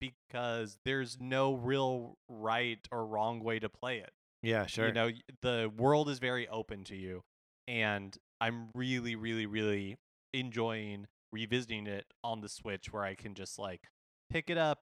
because 0.00 0.78
there's 0.84 1.18
no 1.20 1.54
real 1.54 2.18
right 2.28 2.86
or 2.92 3.06
wrong 3.06 3.42
way 3.42 3.58
to 3.58 3.68
play 3.68 3.98
it. 3.98 4.12
Yeah, 4.42 4.66
sure. 4.66 4.88
You 4.88 4.92
know, 4.92 5.10
the 5.42 5.70
world 5.76 6.08
is 6.08 6.18
very 6.18 6.48
open 6.48 6.84
to 6.84 6.96
you, 6.96 7.22
and 7.66 8.16
I'm 8.40 8.68
really, 8.74 9.16
really, 9.16 9.46
really 9.46 9.96
enjoying 10.32 11.06
revisiting 11.32 11.86
it 11.86 12.06
on 12.22 12.40
the 12.40 12.48
Switch, 12.48 12.92
where 12.92 13.02
I 13.02 13.14
can 13.14 13.34
just 13.34 13.58
like 13.58 13.82
pick 14.30 14.48
it 14.48 14.58
up, 14.58 14.80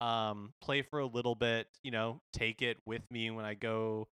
um, 0.00 0.52
play 0.60 0.82
for 0.82 0.98
a 0.98 1.06
little 1.06 1.34
bit, 1.34 1.68
you 1.84 1.90
know, 1.90 2.20
take 2.32 2.60
it 2.60 2.78
with 2.84 3.02
me 3.10 3.30
when 3.30 3.44
I 3.44 3.54
go 3.54 4.08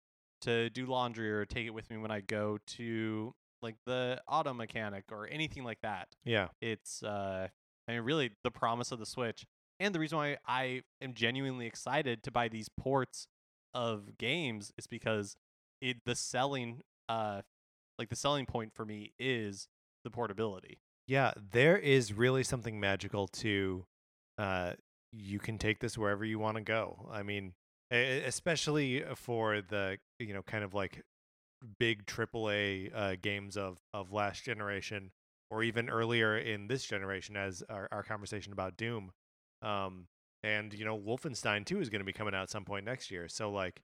to 0.43 0.71
do 0.71 0.87
laundry, 0.87 1.31
or 1.31 1.45
take 1.45 1.67
it 1.67 1.75
with 1.75 1.91
me 1.91 1.99
when 1.99 2.11
I 2.11 2.21
go 2.21 2.59
to 2.79 3.35
like 3.65 3.77
the 3.87 4.21
auto 4.29 4.55
mechanic 4.55 5.05
or 5.11 5.29
anything 5.29 5.65
like 5.65 5.81
that 5.83 6.09
yeah. 6.25 6.49
it's 6.61 7.03
uh 7.03 7.49
I 7.89 7.93
mean 7.93 8.03
really 8.03 8.31
the 8.45 8.51
promise 8.51 8.93
of 8.93 8.99
the 8.99 9.07
Switch 9.07 9.45
and 9.81 9.95
the 9.95 9.99
reason 9.99 10.19
why 10.19 10.37
I 10.47 10.83
am 11.03 11.15
genuinely 11.15 11.67
excited 11.67 12.23
to 12.23 12.31
buy 12.31 12.49
these 12.49 12.69
ports 12.69 13.27
of 13.75 14.17
games 14.19 14.73
is 14.79 14.87
because 14.87 15.37
it 15.81 15.97
the 16.07 16.15
selling 16.15 16.83
uh 17.09 17.43
like 17.99 18.09
the 18.09 18.17
selling 18.17 18.47
point 18.47 18.73
for 18.75 18.85
me 18.85 19.13
is 19.19 19.69
the 20.05 20.11
portability. 20.11 20.79
Yeah, 21.07 21.33
there 21.53 21.77
is 21.77 22.13
really 22.13 22.45
something 22.45 22.79
magical 22.79 23.27
to 23.29 23.87
uh 24.39 24.73
you 25.13 25.39
can 25.39 25.59
take 25.59 25.81
this 25.81 25.97
wherever 25.97 26.25
you 26.25 26.39
want 26.39 26.57
to 26.57 26.63
go. 26.63 27.09
I 27.11 27.23
mean, 27.23 27.55
especially 27.91 29.05
for 29.15 29.61
the, 29.61 29.99
you 30.19 30.35
know, 30.35 30.43
kind 30.43 30.65
of 30.65 30.75
like 30.75 31.03
big 31.79 32.07
AAA 32.07 32.91
uh 32.95 33.17
games 33.21 33.57
of 33.57 33.79
of 33.93 34.13
last 34.13 34.45
generation 34.45 35.11
or 35.51 35.63
even 35.63 35.89
earlier 35.89 36.37
in 36.37 36.67
this 36.67 36.85
generation 36.85 37.37
as 37.37 37.63
our, 37.69 37.89
our 37.93 38.03
conversation 38.03 38.53
about 38.53 38.77
Doom. 38.77 39.13
Um 39.63 40.07
and 40.43 40.75
you 40.75 40.85
know, 40.85 40.99
Wolfenstein 40.99 41.65
2 41.65 41.81
is 41.81 41.89
going 41.89 42.01
to 42.01 42.05
be 42.05 42.13
coming 42.13 42.35
out 42.35 42.51
some 42.51 42.65
point 42.65 42.85
next 42.85 43.11
year. 43.11 43.29
So 43.29 43.51
like 43.51 43.83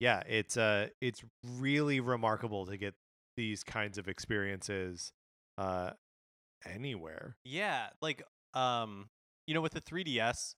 yeah, 0.00 0.22
it's 0.28 0.56
uh 0.56 0.88
it's 1.00 1.22
really 1.58 2.00
remarkable 2.00 2.66
to 2.66 2.76
get 2.76 2.94
these 3.36 3.62
kinds 3.62 3.98
of 3.98 4.08
experiences 4.08 5.12
uh 5.58 5.90
anywhere. 6.68 7.36
Yeah, 7.44 7.88
like 8.00 8.22
um 8.54 9.08
you 9.46 9.54
know 9.54 9.60
with 9.60 9.72
the 9.72 9.80
3DS 9.80 10.54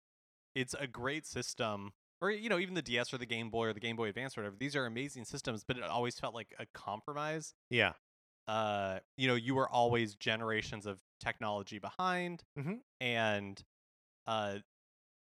it's 0.54 0.74
a 0.78 0.86
great 0.86 1.26
system 1.26 1.92
or 2.24 2.30
you 2.30 2.48
know 2.48 2.58
even 2.58 2.74
the 2.74 2.82
DS 2.82 3.12
or 3.12 3.18
the 3.18 3.26
Game 3.26 3.50
Boy 3.50 3.66
or 3.68 3.72
the 3.72 3.80
Game 3.80 3.96
Boy 3.96 4.08
Advance 4.08 4.36
or 4.36 4.42
whatever. 4.42 4.56
These 4.58 4.74
are 4.76 4.86
amazing 4.86 5.24
systems, 5.24 5.64
but 5.64 5.76
it 5.76 5.82
always 5.84 6.18
felt 6.18 6.34
like 6.34 6.54
a 6.58 6.66
compromise 6.74 7.54
Yeah. 7.70 7.92
uh, 8.48 8.98
you 9.16 9.26
know, 9.26 9.34
you 9.34 9.54
were 9.54 9.68
always 9.68 10.14
generations 10.14 10.84
of 10.86 10.98
technology 11.20 11.78
behind, 11.78 12.44
Mhm. 12.58 12.80
and 13.00 13.62
uh, 14.26 14.58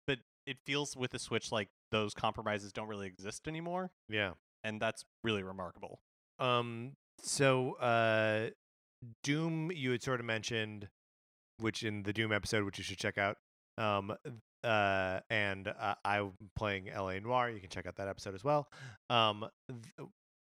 but 0.08 0.20
it 0.46 0.58
feels 0.66 0.96
with 0.96 1.12
the 1.12 1.20
Switch 1.20 1.52
like 1.52 1.70
those 1.92 2.14
compromises 2.14 2.72
don't 2.74 2.88
really 2.88 3.08
exist 3.08 3.48
anymore, 3.48 3.92
Yeah. 4.08 4.34
and 4.64 4.82
that's 4.82 5.04
really 5.24 5.44
remarkable. 5.44 6.02
Um 6.40 6.96
so 7.22 7.74
uh 7.76 8.52
Doom 9.24 9.72
you 9.72 9.92
had 9.92 10.02
sort 10.04 10.20
of 10.20 10.26
mentioned 10.26 10.90
which 11.58 11.84
in 11.84 12.04
the 12.04 12.14
Doom 12.14 12.32
episode 12.32 12.64
which 12.64 12.78
you 12.78 12.84
should 12.84 12.98
check 13.00 13.18
out. 13.18 13.38
Um 13.78 14.16
uh 14.64 15.20
and 15.30 15.68
uh, 15.68 15.96
I'm 16.04 16.34
playing 16.56 16.90
LA 16.96 17.20
Noire, 17.20 17.50
you 17.50 17.60
can 17.60 17.70
check 17.70 17.86
out 17.86 17.96
that 17.98 18.08
episode 18.08 18.36
as 18.36 18.44
well. 18.44 18.68
Um 19.10 19.46
th- 19.68 20.10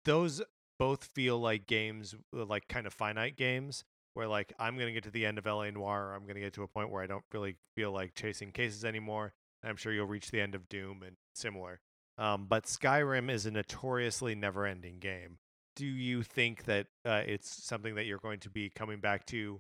those 0.06 0.42
both 0.78 1.06
feel 1.06 1.40
like 1.40 1.68
games 1.68 2.16
uh, 2.36 2.46
like 2.46 2.68
kind 2.68 2.86
of 2.86 2.94
finite 2.94 3.38
games 3.38 3.84
where 4.16 4.28
like 4.28 4.54
I'm 4.58 4.78
to 4.78 4.92
get 4.92 5.04
to 5.04 5.12
the 5.12 5.26
end 5.26 5.38
of 5.38 5.46
LA 5.46 5.70
Noire 5.70 6.08
or 6.08 6.14
I'm 6.16 6.26
to 6.26 6.40
get 6.40 6.54
to 6.54 6.64
a 6.64 6.68
point 6.68 6.90
where 6.90 7.04
I 7.04 7.08
don't 7.08 7.26
really 7.32 7.58
feel 7.76 7.92
like 7.92 8.16
chasing 8.16 8.52
cases 8.52 8.84
anymore. 8.84 9.34
I'm 9.64 9.76
sure 9.76 9.92
you'll 9.92 10.08
reach 10.08 10.32
the 10.32 10.42
end 10.42 10.56
of 10.56 10.70
Doom 10.70 11.04
and 11.04 11.18
similar. 11.34 11.80
Um, 12.18 12.46
but 12.48 12.64
Skyrim 12.64 13.30
is 13.30 13.46
a 13.46 13.52
notoriously 13.52 14.36
never-ending 14.36 15.00
game. 15.00 15.40
Do 15.76 15.86
you 15.86 16.24
think 16.24 16.64
that 16.66 16.88
uh, 17.04 17.24
it's 17.26 17.66
something 17.66 17.96
that 17.96 18.06
you're 18.06 18.20
going 18.20 18.40
to 18.42 18.50
be 18.50 18.70
coming 18.70 19.00
back 19.02 19.26
to 19.28 19.60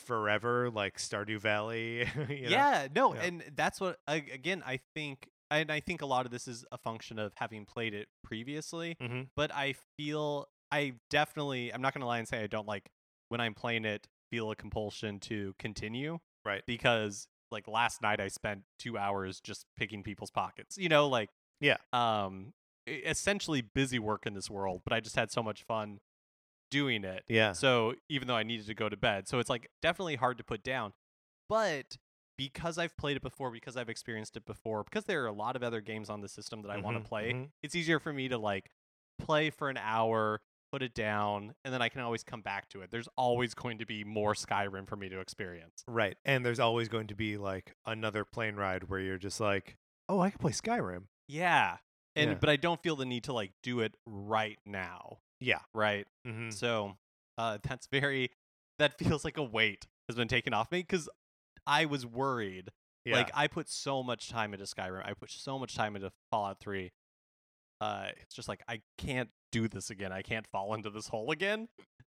forever, 0.00 0.70
like 0.70 0.98
Stardew 0.98 1.38
Valley? 1.38 2.00
you 2.28 2.42
know? 2.42 2.48
Yeah, 2.50 2.88
no, 2.94 3.14
Yeah. 3.14 3.22
and 3.22 3.44
that's 3.54 3.80
what 3.80 3.98
again 4.08 4.62
I 4.66 4.80
think, 4.94 5.28
and 5.50 5.70
I 5.70 5.80
think 5.80 6.02
a 6.02 6.06
lot 6.06 6.26
of 6.26 6.32
this 6.32 6.48
is 6.48 6.64
a 6.72 6.78
function 6.78 7.18
of 7.18 7.32
having 7.36 7.64
played 7.66 7.94
it 7.94 8.08
previously. 8.24 8.96
Mhm. 9.00 9.28
But 9.36 9.52
I 9.54 9.74
feel 9.96 10.48
I 10.72 10.94
definitely 11.10 11.72
I'm 11.72 11.82
not 11.82 11.94
gonna 11.94 12.06
lie 12.06 12.18
and 12.18 12.28
say 12.28 12.42
I 12.42 12.46
don't 12.46 12.66
like 12.66 12.88
when 13.28 13.40
I'm 13.40 13.54
playing 13.54 13.84
it 13.84 14.06
feel 14.30 14.50
a 14.50 14.56
compulsion 14.56 15.18
to 15.20 15.54
continue. 15.58 16.18
Right. 16.44 16.62
because 16.66 17.26
like 17.50 17.68
last 17.68 18.00
night 18.00 18.18
I 18.20 18.28
spent 18.28 18.62
two 18.78 18.96
hours 18.96 19.40
just 19.40 19.66
picking 19.76 20.02
people's 20.02 20.30
pockets. 20.30 20.78
You 20.78 20.88
know, 20.88 21.06
like 21.08 21.28
Yeah. 21.60 21.76
um, 21.92 22.54
essentially 22.86 23.60
busy 23.60 23.98
work 23.98 24.24
in 24.26 24.34
this 24.34 24.48
world. 24.50 24.82
But 24.84 24.92
I 24.92 25.00
just 25.00 25.16
had 25.16 25.30
so 25.30 25.42
much 25.42 25.62
fun 25.64 25.98
doing 26.70 27.04
it. 27.04 27.24
Yeah. 27.28 27.52
So 27.52 27.94
even 28.08 28.28
though 28.28 28.36
I 28.36 28.42
needed 28.42 28.66
to 28.66 28.74
go 28.74 28.88
to 28.88 28.96
bed, 28.96 29.28
so 29.28 29.38
it's 29.38 29.50
like 29.50 29.70
definitely 29.82 30.16
hard 30.16 30.38
to 30.38 30.44
put 30.44 30.62
down. 30.62 30.92
But 31.48 31.96
because 32.38 32.78
I've 32.78 32.96
played 32.96 33.16
it 33.16 33.22
before, 33.22 33.50
because 33.50 33.76
I've 33.76 33.88
experienced 33.88 34.36
it 34.36 34.46
before, 34.46 34.84
because 34.84 35.04
there 35.04 35.22
are 35.24 35.26
a 35.26 35.32
lot 35.32 35.56
of 35.56 35.62
other 35.62 35.80
games 35.80 36.08
on 36.08 36.20
the 36.20 36.28
system 36.28 36.62
that 36.62 36.70
I 36.70 36.78
want 36.78 36.96
Mhm, 36.96 37.02
to 37.02 37.08
play, 37.08 37.32
mhm. 37.32 37.50
it's 37.62 37.74
easier 37.74 37.98
for 37.98 38.12
me 38.12 38.28
to 38.28 38.38
like 38.38 38.70
play 39.18 39.50
for 39.50 39.68
an 39.68 39.76
hour, 39.76 40.40
put 40.72 40.82
it 40.82 40.94
down, 40.94 41.54
and 41.64 41.74
then 41.74 41.82
I 41.82 41.88
can 41.88 42.00
always 42.00 42.22
come 42.22 42.40
back 42.40 42.68
to 42.70 42.80
it. 42.80 42.90
There's 42.90 43.08
always 43.16 43.52
going 43.54 43.78
to 43.78 43.84
be 43.86 44.04
more 44.04 44.34
Skyrim 44.34 44.88
for 44.88 44.96
me 44.96 45.08
to 45.10 45.20
experience. 45.20 45.82
Right. 45.86 46.16
And 46.24 46.46
there's 46.46 46.60
always 46.60 46.88
going 46.88 47.08
to 47.08 47.14
be 47.14 47.36
like 47.36 47.74
another 47.84 48.24
plane 48.24 48.54
ride 48.56 48.84
where 48.84 49.00
you're 49.00 49.18
just 49.18 49.40
like, 49.40 49.76
oh, 50.08 50.20
I 50.20 50.30
can 50.30 50.38
play 50.38 50.52
Skyrim. 50.52 51.08
Yeah. 51.28 51.78
And 52.16 52.30
Yeah. 52.30 52.38
but 52.40 52.48
I 52.48 52.56
don't 52.56 52.82
feel 52.82 52.96
the 52.96 53.04
need 53.04 53.24
to 53.24 53.32
like 53.32 53.52
do 53.62 53.80
it 53.80 53.94
right 54.06 54.58
now. 54.64 55.18
Yeah. 55.40 55.60
Right. 55.74 56.06
Mm-hmm. 56.26 56.50
So 56.50 56.96
uh, 57.38 57.58
that's 57.68 57.86
very 57.86 58.30
that 58.78 58.98
feels 58.98 59.24
like 59.24 59.36
a 59.36 59.42
weight 59.42 59.86
has 60.08 60.16
been 60.16 60.28
taken 60.28 60.54
off 60.54 60.70
me 60.72 60.80
because 60.80 61.08
I 61.66 61.84
was 61.84 62.06
worried. 62.06 62.70
Yeah. 63.04 63.16
Like 63.16 63.30
I 63.34 63.46
put 63.46 63.68
so 63.68 64.02
much 64.02 64.28
time 64.28 64.52
into 64.52 64.66
Skyrim. 64.66 65.06
I 65.06 65.14
put 65.14 65.30
so 65.30 65.58
much 65.58 65.74
time 65.74 65.96
into 65.96 66.10
Fallout 66.30 66.60
Three. 66.60 66.92
Uh, 67.80 68.08
it's 68.20 68.34
just 68.34 68.48
like 68.48 68.62
I 68.68 68.82
can't 68.98 69.30
do 69.52 69.68
this 69.68 69.90
again. 69.90 70.12
I 70.12 70.22
can't 70.22 70.46
fall 70.46 70.74
into 70.74 70.90
this 70.90 71.08
hole 71.08 71.30
again, 71.30 71.68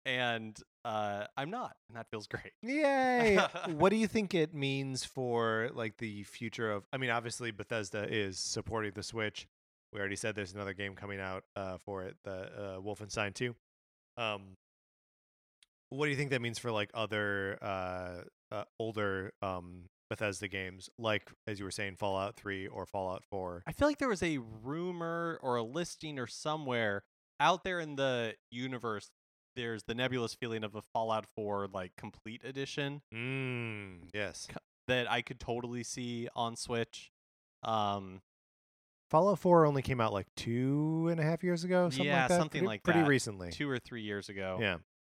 and 0.05 0.57
uh, 0.83 1.25
I'm 1.37 1.51
not, 1.51 1.75
and 1.87 1.97
that 1.97 2.07
feels 2.09 2.25
great. 2.27 2.53
Yay! 2.63 3.37
what 3.67 3.89
do 3.89 3.95
you 3.95 4.07
think 4.07 4.33
it 4.33 4.55
means 4.55 5.05
for 5.05 5.69
like 5.73 5.97
the 5.97 6.23
future 6.23 6.71
of? 6.71 6.83
I 6.91 6.97
mean, 6.97 7.11
obviously 7.11 7.51
Bethesda 7.51 8.07
is 8.11 8.39
supporting 8.39 8.93
the 8.95 9.03
Switch. 9.03 9.47
We 9.93 9.99
already 9.99 10.15
said 10.15 10.35
there's 10.35 10.53
another 10.53 10.73
game 10.73 10.95
coming 10.95 11.19
out 11.19 11.43
uh, 11.55 11.77
for 11.77 12.03
it, 12.03 12.15
the 12.23 12.31
uh, 12.31 12.79
Wolfenstein 12.81 13.33
2. 13.33 13.53
Um, 14.17 14.55
what 15.89 16.05
do 16.05 16.11
you 16.11 16.17
think 16.17 16.29
that 16.31 16.41
means 16.41 16.57
for 16.59 16.71
like 16.71 16.89
other 16.93 17.57
uh, 17.61 18.21
uh, 18.51 18.63
older 18.79 19.33
um, 19.41 19.89
Bethesda 20.09 20.47
games, 20.47 20.89
like 20.97 21.29
as 21.47 21.59
you 21.59 21.65
were 21.65 21.71
saying, 21.71 21.95
Fallout 21.97 22.35
3 22.37 22.67
or 22.67 22.85
Fallout 22.85 23.23
4? 23.29 23.63
I 23.67 23.73
feel 23.73 23.87
like 23.87 23.97
there 23.97 24.07
was 24.07 24.23
a 24.23 24.37
rumor 24.63 25.37
or 25.41 25.57
a 25.57 25.63
listing 25.63 26.17
or 26.19 26.27
somewhere 26.27 27.03
out 27.39 27.63
there 27.65 27.79
in 27.81 27.95
the 27.97 28.35
universe. 28.49 29.09
There's 29.57 29.83
the 29.83 29.95
nebulous 29.95 30.33
feeling 30.33 30.63
of 30.63 30.75
a 30.75 30.81
Fallout 30.81 31.25
4 31.35 31.67
like 31.73 31.97
complete 31.97 32.41
edition 32.45 33.01
Mm, 33.13 34.03
yes. 34.13 34.47
that 34.87 35.11
I 35.11 35.21
could 35.21 35.41
totally 35.41 35.83
see 35.83 36.29
on 36.37 36.55
Switch. 36.55 37.11
Um, 37.63 38.21
Fallout 39.11 39.37
4 39.39 39.65
only 39.65 39.81
came 39.83 39.99
out 40.01 40.13
like 40.13 40.25
two 40.35 41.07
and 41.11 41.19
a 41.19 41.23
half 41.23 41.43
years 41.43 41.63
ago. 41.63 41.89
Something 41.89 42.05
Yeah, 42.07 42.21
like 42.21 42.29
that. 42.29 42.37
something 42.39 42.49
pretty, 42.61 42.65
like 42.67 42.83
pretty 42.83 43.01
that. 43.01 43.07
recently. 43.09 43.51
two 43.51 43.69
or 43.69 43.77
three 43.77 44.01
years 44.01 44.29
ago. 44.29 44.57
Yeah. 44.59 44.77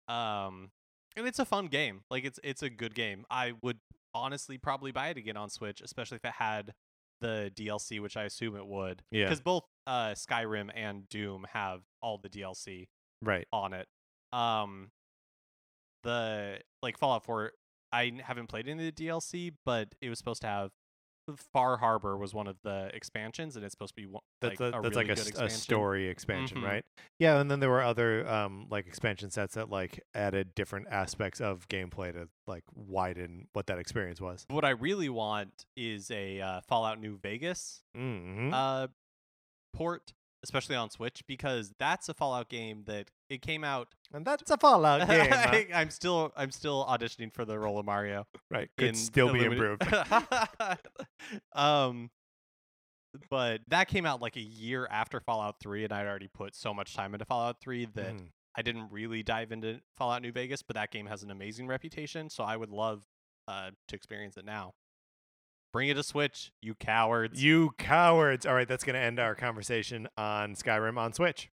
Um, 0.07 0.71
and 1.15 1.27
it's 1.27 1.39
a 1.39 1.45
fun 1.45 1.67
game. 1.67 2.01
Like 2.09 2.23
it's 2.23 2.39
it's 2.43 2.63
a 2.63 2.69
good 2.69 2.95
game. 2.95 3.25
I 3.29 3.53
would 3.61 3.79
honestly 4.15 4.57
probably 4.57 4.91
buy 4.91 5.09
it 5.09 5.17
again 5.17 5.35
on 5.37 5.49
Switch, 5.49 5.81
especially 5.81 6.15
if 6.15 6.25
it 6.25 6.33
had 6.33 6.73
the 7.19 7.51
DLC, 7.53 8.01
which 8.01 8.15
I 8.17 8.23
assume 8.23 8.55
it 8.55 8.65
would. 8.65 9.03
Yeah. 9.11 9.25
Because 9.25 9.41
both 9.41 9.65
uh, 9.85 10.11
Skyrim 10.15 10.69
and 10.73 11.07
Doom 11.09 11.45
have 11.53 11.81
all 12.01 12.17
the 12.17 12.29
DLC 12.29 12.87
Right. 13.21 13.45
on 13.53 13.73
it. 13.73 13.87
Um, 14.33 14.89
the 16.03 16.59
like 16.81 16.97
Fallout 16.97 17.23
4, 17.25 17.51
I 17.91 18.13
haven't 18.23 18.47
played 18.47 18.67
any 18.67 18.87
of 18.87 18.95
the 18.95 19.05
DLC, 19.07 19.51
but 19.65 19.93
it 20.01 20.09
was 20.09 20.17
supposed 20.17 20.41
to 20.41 20.47
have 20.47 20.71
Far 21.53 21.77
Harbor 21.77 22.17
was 22.17 22.33
one 22.33 22.47
of 22.47 22.57
the 22.63 22.89
expansions, 22.93 23.55
and 23.55 23.63
it's 23.63 23.73
supposed 23.73 23.95
to 23.95 24.01
be 24.01 24.05
one, 24.07 24.21
That's 24.41 24.59
like 24.59 24.73
a, 24.73 24.77
a 24.77 24.81
that's 24.81 24.95
really 24.95 25.07
like 25.07 25.17
a, 25.17 25.19
s- 25.19 25.25
a 25.25 25.29
expansion. 25.29 25.57
story 25.57 26.07
expansion, 26.07 26.57
Mhm. 26.59 26.63
right? 26.65 26.85
Yeah, 27.19 27.39
and 27.39 27.49
then 27.49 27.59
there 27.59 27.69
were 27.69 27.81
other 27.83 28.27
um 28.27 28.67
like 28.69 28.87
expansion 28.87 29.29
sets 29.31 29.55
that 29.55 29.69
like 29.69 30.01
added 30.13 30.53
different 30.55 30.87
aspects 30.89 31.39
of 31.39 31.67
gameplay 31.69 32.11
to 32.13 32.27
like 32.47 32.63
widen 32.73 33.47
what 33.53 33.67
that 33.67 33.77
experience 33.79 34.19
was. 34.19 34.45
What 34.49 34.65
I 34.65 34.71
really 34.71 35.09
want 35.09 35.65
is 35.77 36.09
a 36.11 36.41
uh, 36.41 36.61
Fallout 36.67 36.99
New 36.99 37.17
Vegas 37.17 37.83
Mm-hmm. 37.95 38.53
uh, 38.53 38.87
port, 39.73 40.13
especially 40.43 40.75
on 40.75 40.89
Switch, 40.89 41.21
because 41.27 41.73
that's 41.79 42.09
a 42.09 42.13
Fallout 42.13 42.49
game 42.49 42.83
that 42.87 43.09
it 43.29 43.41
came 43.41 43.63
out. 43.63 43.89
and 44.13 44.25
that's 44.25 44.49
a 44.51 44.57
Fallout 44.57 45.07
game? 45.07 45.29
I, 45.31 45.67
am 45.73 45.89
still 45.89 46.31
I'm 46.35 46.51
still 46.51 46.85
auditioning 46.85 47.33
for 47.33 47.45
the 47.45 47.57
role 47.59 47.79
of 47.79 47.85
Mario. 47.85 48.25
right? 48.49 48.69
Could 48.77 48.97
still 48.97 49.31
be 49.31 49.39
Illumina- 49.41 49.77
improved. 50.61 50.77
um, 51.53 52.09
but 53.29 53.61
that 53.67 53.87
came 53.87 54.05
out 54.05 54.21
like 54.21 54.35
a 54.37 54.41
year 54.41 54.87
after 54.89 55.19
Fallout 55.19 55.55
3, 55.61 55.83
and 55.83 55.93
I'd 55.93 56.07
already 56.07 56.29
put 56.33 56.55
so 56.55 56.73
much 56.73 56.93
time 56.95 57.13
into 57.13 57.25
Fallout 57.25 57.59
3 57.61 57.85
that 57.95 58.13
Mhm. 58.13 58.29
I 58.55 58.61
didn't 58.61 58.91
really 58.91 59.23
dive 59.23 59.51
into 59.51 59.81
Fallout 59.97 60.21
New 60.21 60.31
Vegas. 60.31 60.61
But 60.61 60.75
that 60.75 60.91
game 60.91 61.05
has 61.07 61.23
an 61.23 61.31
amazing 61.31 61.67
reputation, 61.67 62.29
so 62.29 62.43
I 62.43 62.57
would 62.57 62.69
love 62.69 63.03
uh, 63.47 63.71
to 63.89 63.95
experience 63.95 64.37
it 64.37 64.45
now. 64.45 64.73
Bring 65.73 65.87
it 65.87 65.93
to 65.93 66.03
Switch, 66.03 66.51
you 66.61 66.75
cowards! 66.75 67.41
You 67.41 67.71
cowards! 67.77 68.45
All 68.45 68.53
right, 68.53 68.67
that's 68.67 68.83
gonna 68.83 68.97
end 68.99 69.19
our 69.19 69.35
conversation 69.35 70.05
on 70.17 70.53
Skyrim 70.53 70.97
on 70.97 71.13
Switch. 71.13 71.49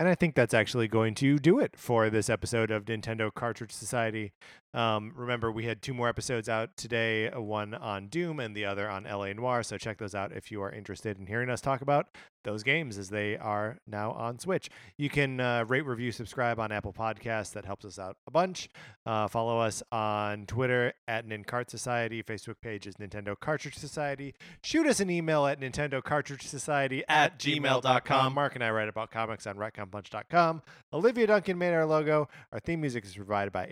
And 0.00 0.08
I 0.08 0.14
think 0.14 0.34
that's 0.34 0.54
actually 0.54 0.88
going 0.88 1.14
to 1.16 1.38
do 1.38 1.60
it 1.60 1.76
for 1.76 2.10
this 2.10 2.28
episode 2.28 2.70
of 2.70 2.86
Nintendo 2.86 3.32
Cartridge 3.32 3.70
Society. 3.70 4.32
Um, 4.72 5.12
remember, 5.16 5.50
we 5.50 5.64
had 5.64 5.82
two 5.82 5.94
more 5.94 6.08
episodes 6.08 6.48
out 6.48 6.76
today 6.76 7.28
uh, 7.28 7.40
one 7.40 7.74
on 7.74 8.06
Doom 8.08 8.38
and 8.38 8.54
the 8.54 8.64
other 8.64 8.88
on 8.88 9.04
LA 9.04 9.32
Noire. 9.32 9.62
So 9.62 9.76
check 9.78 9.98
those 9.98 10.14
out 10.14 10.32
if 10.32 10.50
you 10.50 10.62
are 10.62 10.70
interested 10.70 11.18
in 11.18 11.26
hearing 11.26 11.50
us 11.50 11.60
talk 11.60 11.80
about 11.80 12.08
those 12.44 12.62
games 12.62 12.96
as 12.96 13.10
they 13.10 13.36
are 13.36 13.78
now 13.86 14.12
on 14.12 14.38
Switch. 14.38 14.70
You 14.96 15.10
can 15.10 15.40
uh, 15.40 15.64
rate, 15.68 15.84
review, 15.84 16.12
subscribe 16.12 16.58
on 16.58 16.72
Apple 16.72 16.92
Podcasts. 16.92 17.52
That 17.52 17.64
helps 17.64 17.84
us 17.84 17.98
out 17.98 18.16
a 18.26 18.30
bunch. 18.30 18.68
Uh, 19.04 19.28
follow 19.28 19.58
us 19.58 19.82
on 19.92 20.46
Twitter 20.46 20.92
at 21.06 21.26
NinCart 21.26 21.68
Society. 21.68 22.22
Facebook 22.22 22.56
page 22.62 22.86
is 22.86 22.94
Nintendo 22.94 23.38
Cartridge 23.38 23.76
Society. 23.76 24.34
Shoot 24.62 24.86
us 24.86 25.00
an 25.00 25.10
email 25.10 25.46
at 25.46 25.60
Nintendo 25.60 26.02
Cartridge 26.02 26.46
Society 26.46 27.02
at 27.08 27.38
gmail.com. 27.38 28.34
Mark 28.34 28.54
and 28.54 28.64
I 28.64 28.70
write 28.70 28.88
about 28.88 29.10
comics 29.10 29.46
on 29.46 29.56
retconpunch.com. 29.56 30.62
Olivia 30.92 31.26
Duncan 31.26 31.58
made 31.58 31.74
our 31.74 31.86
logo. 31.86 32.28
Our 32.52 32.60
theme 32.60 32.80
music 32.80 33.04
is 33.04 33.14
provided 33.14 33.52
by 33.52 33.66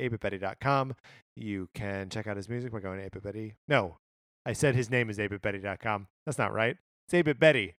8bitbetty.com. 0.88 0.96
You 1.36 1.68
can 1.74 2.08
check 2.08 2.26
out 2.26 2.36
his 2.36 2.48
music 2.48 2.72
by 2.72 2.80
going 2.80 2.98
to 2.98 3.10
8bitbetty. 3.10 3.54
No, 3.68 3.98
I 4.44 4.52
said 4.52 4.74
his 4.74 4.90
name 4.90 5.10
is 5.10 5.18
8bitbetty.com. 5.18 6.08
That's 6.26 6.38
not 6.38 6.52
right. 6.52 6.76
It's 7.06 7.14
8bitbetty. 7.14 7.74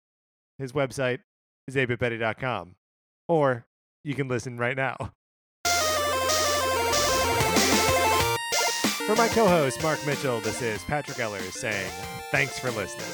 His 0.57 0.71
website 0.73 1.19
is 1.67 1.75
8bitbetty.com. 1.75 2.75
Or 3.27 3.65
you 4.03 4.15
can 4.15 4.27
listen 4.27 4.57
right 4.57 4.75
now. 4.77 4.95
For 9.05 9.15
my 9.15 9.27
co 9.29 9.47
host, 9.47 9.81
Mark 9.81 10.05
Mitchell, 10.05 10.39
this 10.41 10.61
is 10.61 10.83
Patrick 10.83 11.17
Ehlers 11.17 11.53
saying 11.53 11.91
thanks 12.31 12.59
for 12.59 12.69
listening. 12.71 13.07